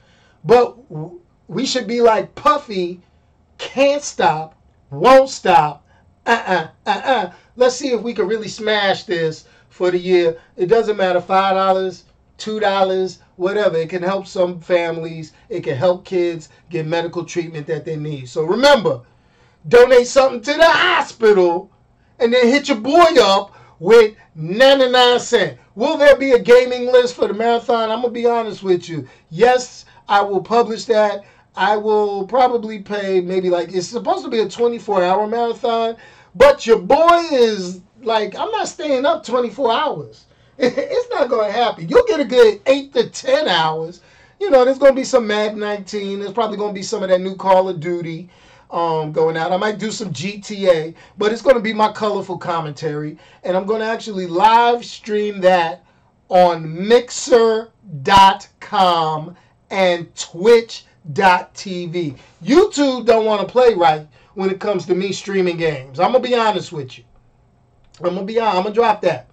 But 0.42 0.76
we 1.48 1.66
should 1.66 1.86
be 1.86 2.00
like 2.00 2.34
Puffy, 2.34 3.02
can't 3.58 4.02
stop, 4.02 4.58
won't 4.90 5.28
stop. 5.28 5.86
Uh-uh, 6.26 6.68
uh-uh. 6.86 7.32
Let's 7.56 7.76
see 7.76 7.88
if 7.88 8.02
we 8.02 8.12
can 8.14 8.28
really 8.28 8.48
smash 8.48 9.04
this 9.04 9.46
for 9.68 9.90
the 9.90 9.98
year. 9.98 10.38
It 10.56 10.66
doesn't 10.66 10.96
matter, 10.96 11.20
five 11.20 11.54
dollars, 11.54 12.04
two 12.38 12.60
dollars, 12.60 13.20
whatever. 13.36 13.76
It 13.76 13.88
can 13.88 14.02
help 14.02 14.26
some 14.26 14.60
families. 14.60 15.32
It 15.48 15.64
can 15.64 15.76
help 15.76 16.04
kids 16.04 16.50
get 16.70 16.86
medical 16.86 17.24
treatment 17.24 17.66
that 17.66 17.84
they 17.84 17.96
need. 17.96 18.28
So 18.28 18.44
remember, 18.44 19.00
donate 19.68 20.06
something 20.06 20.40
to 20.42 20.52
the 20.54 20.68
hospital 20.68 21.70
and 22.18 22.32
then 22.32 22.46
hit 22.46 22.68
your 22.68 22.78
boy 22.78 23.14
up 23.20 23.54
with 23.78 24.14
99 24.34 25.18
cents. 25.20 25.58
Will 25.74 25.98
there 25.98 26.16
be 26.16 26.32
a 26.32 26.38
gaming 26.38 26.86
list 26.86 27.14
for 27.14 27.28
the 27.28 27.34
marathon? 27.34 27.90
I'm 27.90 28.02
to 28.02 28.08
be 28.08 28.26
honest 28.26 28.62
with 28.62 28.88
you. 28.88 29.06
Yes, 29.30 29.84
I 30.08 30.22
will 30.22 30.40
publish 30.40 30.84
that. 30.86 31.24
I 31.56 31.76
will 31.76 32.26
probably 32.26 32.80
pay 32.80 33.20
maybe 33.20 33.48
like 33.48 33.72
it's 33.72 33.88
supposed 33.88 34.24
to 34.24 34.30
be 34.30 34.40
a 34.40 34.48
24 34.48 35.02
hour 35.02 35.26
marathon, 35.26 35.96
but 36.36 36.66
your 36.66 36.78
boy 36.78 37.22
is 37.32 37.80
like, 38.02 38.36
I'm 38.36 38.50
not 38.50 38.68
staying 38.68 39.06
up 39.06 39.24
24 39.24 39.72
hours. 39.72 40.24
It's 40.58 41.10
not 41.10 41.28
going 41.28 41.52
to 41.52 41.58
happen. 41.58 41.86
You'll 41.88 42.06
get 42.06 42.20
a 42.20 42.24
good 42.24 42.60
8 42.66 42.92
to 42.94 43.10
10 43.10 43.48
hours. 43.48 44.00
You 44.40 44.50
know, 44.50 44.64
there's 44.64 44.78
going 44.78 44.92
to 44.92 44.96
be 44.96 45.04
some 45.04 45.26
Madden 45.26 45.58
19. 45.58 46.20
There's 46.20 46.32
probably 46.32 46.56
going 46.56 46.72
to 46.74 46.78
be 46.78 46.82
some 46.82 47.02
of 47.02 47.10
that 47.10 47.20
new 47.20 47.36
Call 47.36 47.68
of 47.68 47.78
Duty 47.80 48.30
um, 48.70 49.12
going 49.12 49.36
out. 49.36 49.52
I 49.52 49.58
might 49.58 49.78
do 49.78 49.90
some 49.90 50.12
GTA, 50.12 50.94
but 51.18 51.32
it's 51.32 51.42
going 51.42 51.56
to 51.56 51.62
be 51.62 51.74
my 51.74 51.92
colorful 51.92 52.38
commentary. 52.38 53.18
And 53.44 53.56
I'm 53.56 53.66
going 53.66 53.80
to 53.80 53.86
actually 53.86 54.26
live 54.26 54.84
stream 54.84 55.40
that 55.42 55.84
on 56.28 56.88
mixer.com 56.88 57.70
and 59.70 60.14
twitch.tv. 60.14 62.18
YouTube 62.42 63.06
don't 63.06 63.26
want 63.26 63.40
to 63.40 63.46
play 63.46 63.74
right 63.74 64.06
when 64.36 64.50
it 64.50 64.60
comes 64.60 64.86
to 64.86 64.94
me 64.94 65.10
streaming 65.12 65.56
games. 65.56 65.98
I'm 65.98 66.12
going 66.12 66.22
to 66.22 66.28
be 66.28 66.36
honest 66.36 66.70
with 66.70 66.98
you. 66.98 67.04
I'm 68.04 68.14
going 68.14 68.26
to 68.26 68.32
be. 68.32 68.38
I'm 68.38 68.62
going 68.62 68.66
to 68.66 68.72
drop 68.72 69.00
that. 69.00 69.28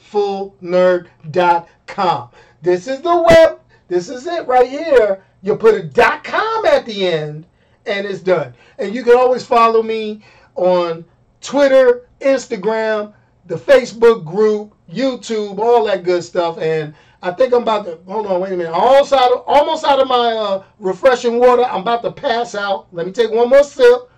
goingfullnerd.com. 0.09 2.29
This 2.61 2.87
is 2.87 3.01
the 3.01 3.21
web, 3.21 3.59
this 3.87 4.09
is 4.09 4.27
it 4.27 4.45
right 4.47 4.69
here. 4.69 5.23
You 5.41 5.55
put 5.55 5.75
a 5.75 5.87
.com 6.23 6.65
at 6.65 6.85
the 6.85 7.07
end 7.07 7.45
and 7.85 8.05
it's 8.05 8.19
done. 8.19 8.53
And 8.77 8.93
you 8.93 9.03
can 9.03 9.17
always 9.17 9.45
follow 9.45 9.81
me 9.81 10.21
on 10.55 11.05
Twitter, 11.41 12.09
Instagram, 12.19 13.13
the 13.45 13.55
Facebook 13.55 14.25
group, 14.25 14.75
YouTube, 14.91 15.59
all 15.59 15.85
that 15.85 16.03
good 16.03 16.23
stuff. 16.23 16.57
And 16.59 16.93
I 17.21 17.31
think 17.31 17.53
I'm 17.53 17.61
about 17.63 17.85
to 17.85 17.99
hold 18.11 18.27
on, 18.27 18.41
wait 18.41 18.51
a 18.53 18.57
minute. 18.57 18.73
Almost 18.73 19.13
out 19.13 19.31
of, 19.31 19.43
almost 19.47 19.85
out 19.85 19.99
of 19.99 20.07
my 20.07 20.33
uh, 20.33 20.63
refreshing 20.79 21.39
water. 21.39 21.63
I'm 21.63 21.81
about 21.81 22.03
to 22.03 22.11
pass 22.11 22.55
out. 22.55 22.87
Let 22.91 23.05
me 23.05 23.13
take 23.13 23.31
one 23.31 23.49
more 23.49 23.63
sip. 23.63 24.09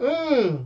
Mmm. 0.00 0.64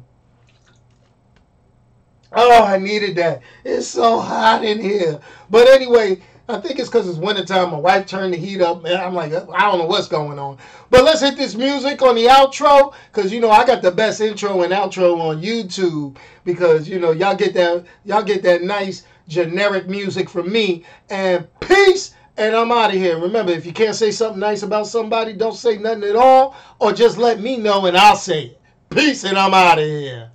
Oh, 2.33 2.65
I 2.65 2.79
needed 2.79 3.17
that. 3.17 3.43
It's 3.65 3.87
so 3.87 4.21
hot 4.21 4.65
in 4.65 4.81
here. 4.81 5.21
But 5.51 5.69
anyway, 5.69 6.21
I 6.49 6.61
think 6.61 6.79
it's 6.79 6.89
because 6.89 7.09
it's 7.09 7.19
wintertime. 7.19 7.71
My 7.71 7.79
wife 7.79 8.07
turned 8.07 8.33
the 8.33 8.39
heat 8.39 8.61
up. 8.61 8.83
Man, 8.83 9.01
I'm 9.01 9.15
like, 9.15 9.33
uh, 9.33 9.47
I 9.53 9.62
don't 9.62 9.79
know 9.79 9.87
what's 9.87 10.09
going 10.09 10.39
on. 10.39 10.59
But 10.91 11.05
let's 11.05 11.21
hit 11.21 11.37
this 11.37 11.57
music 11.57 12.03
on 12.03 12.15
the 12.15 12.27
outro 12.27 12.95
because 13.12 13.33
you 13.33 13.41
know 13.41 13.51
I 13.51 13.67
got 13.67 13.83
the 13.83 13.91
best 13.91 14.21
intro 14.21 14.62
and 14.62 14.73
outro 14.73 15.19
on 15.19 15.43
YouTube 15.43 16.17
because 16.45 16.89
you 16.89 17.01
know 17.01 17.11
y'all 17.11 17.35
get 17.35 17.55
that 17.55 17.85
y'all 18.05 18.23
get 18.23 18.43
that 18.45 18.62
nice 18.62 19.05
generic 19.29 19.89
music 19.89 20.29
from 20.29 20.51
me. 20.53 20.85
And 21.11 21.49
peace. 21.61 22.15
And 22.38 22.55
I'm 22.55 22.71
out 22.71 22.90
of 22.90 22.96
here. 22.96 23.19
Remember, 23.19 23.50
if 23.50 23.65
you 23.65 23.73
can't 23.73 23.96
say 23.96 24.11
something 24.11 24.38
nice 24.38 24.63
about 24.63 24.87
somebody, 24.87 25.33
don't 25.33 25.55
say 25.55 25.79
nothing 25.79 26.05
at 26.05 26.17
all, 26.17 26.55
or 26.79 26.92
just 26.92 27.17
let 27.17 27.40
me 27.40 27.57
know 27.57 27.87
and 27.87 27.96
I'll 27.96 28.15
say 28.15 28.44
it. 28.44 28.61
Peace, 28.90 29.25
and 29.25 29.38
I'm 29.38 29.55
out 29.55 29.79
of 29.79 29.85
here. 29.87 30.31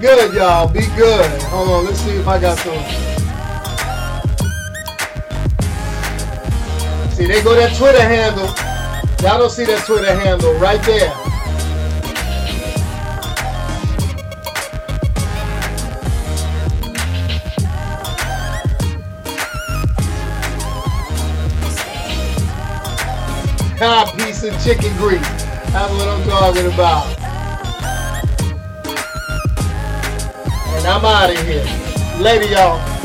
Good, 0.00 0.34
y'all. 0.34 0.68
Be 0.68 0.86
good. 0.96 1.42
Hold 1.42 1.68
on. 1.68 1.84
Let's 1.84 2.00
see 2.00 2.10
if 2.10 2.26
I 2.26 2.40
got 2.40 2.58
some. 2.58 2.74
See, 7.12 7.26
they 7.26 7.42
go 7.42 7.54
that 7.54 7.76
Twitter 7.76 8.00
handle. 8.00 8.46
Y'all 9.22 9.38
don't 9.38 9.50
see 9.50 9.64
that 9.64 9.84
Twitter 9.84 10.14
handle 10.14 10.54
right 10.54 10.82
there. 10.84 11.12
Ah, 23.80 24.12
piece 24.16 24.44
of 24.44 24.52
chicken 24.62 24.96
grease. 24.96 25.20
That's 25.72 25.92
what 25.92 26.08
I'm 26.08 26.24
talking 26.28 26.66
about. 26.72 27.17
I'm 30.88 31.04
out 31.04 31.30
of 31.30 31.46
here. 31.46 31.64
Later, 32.18 32.46
y'all. 32.46 32.97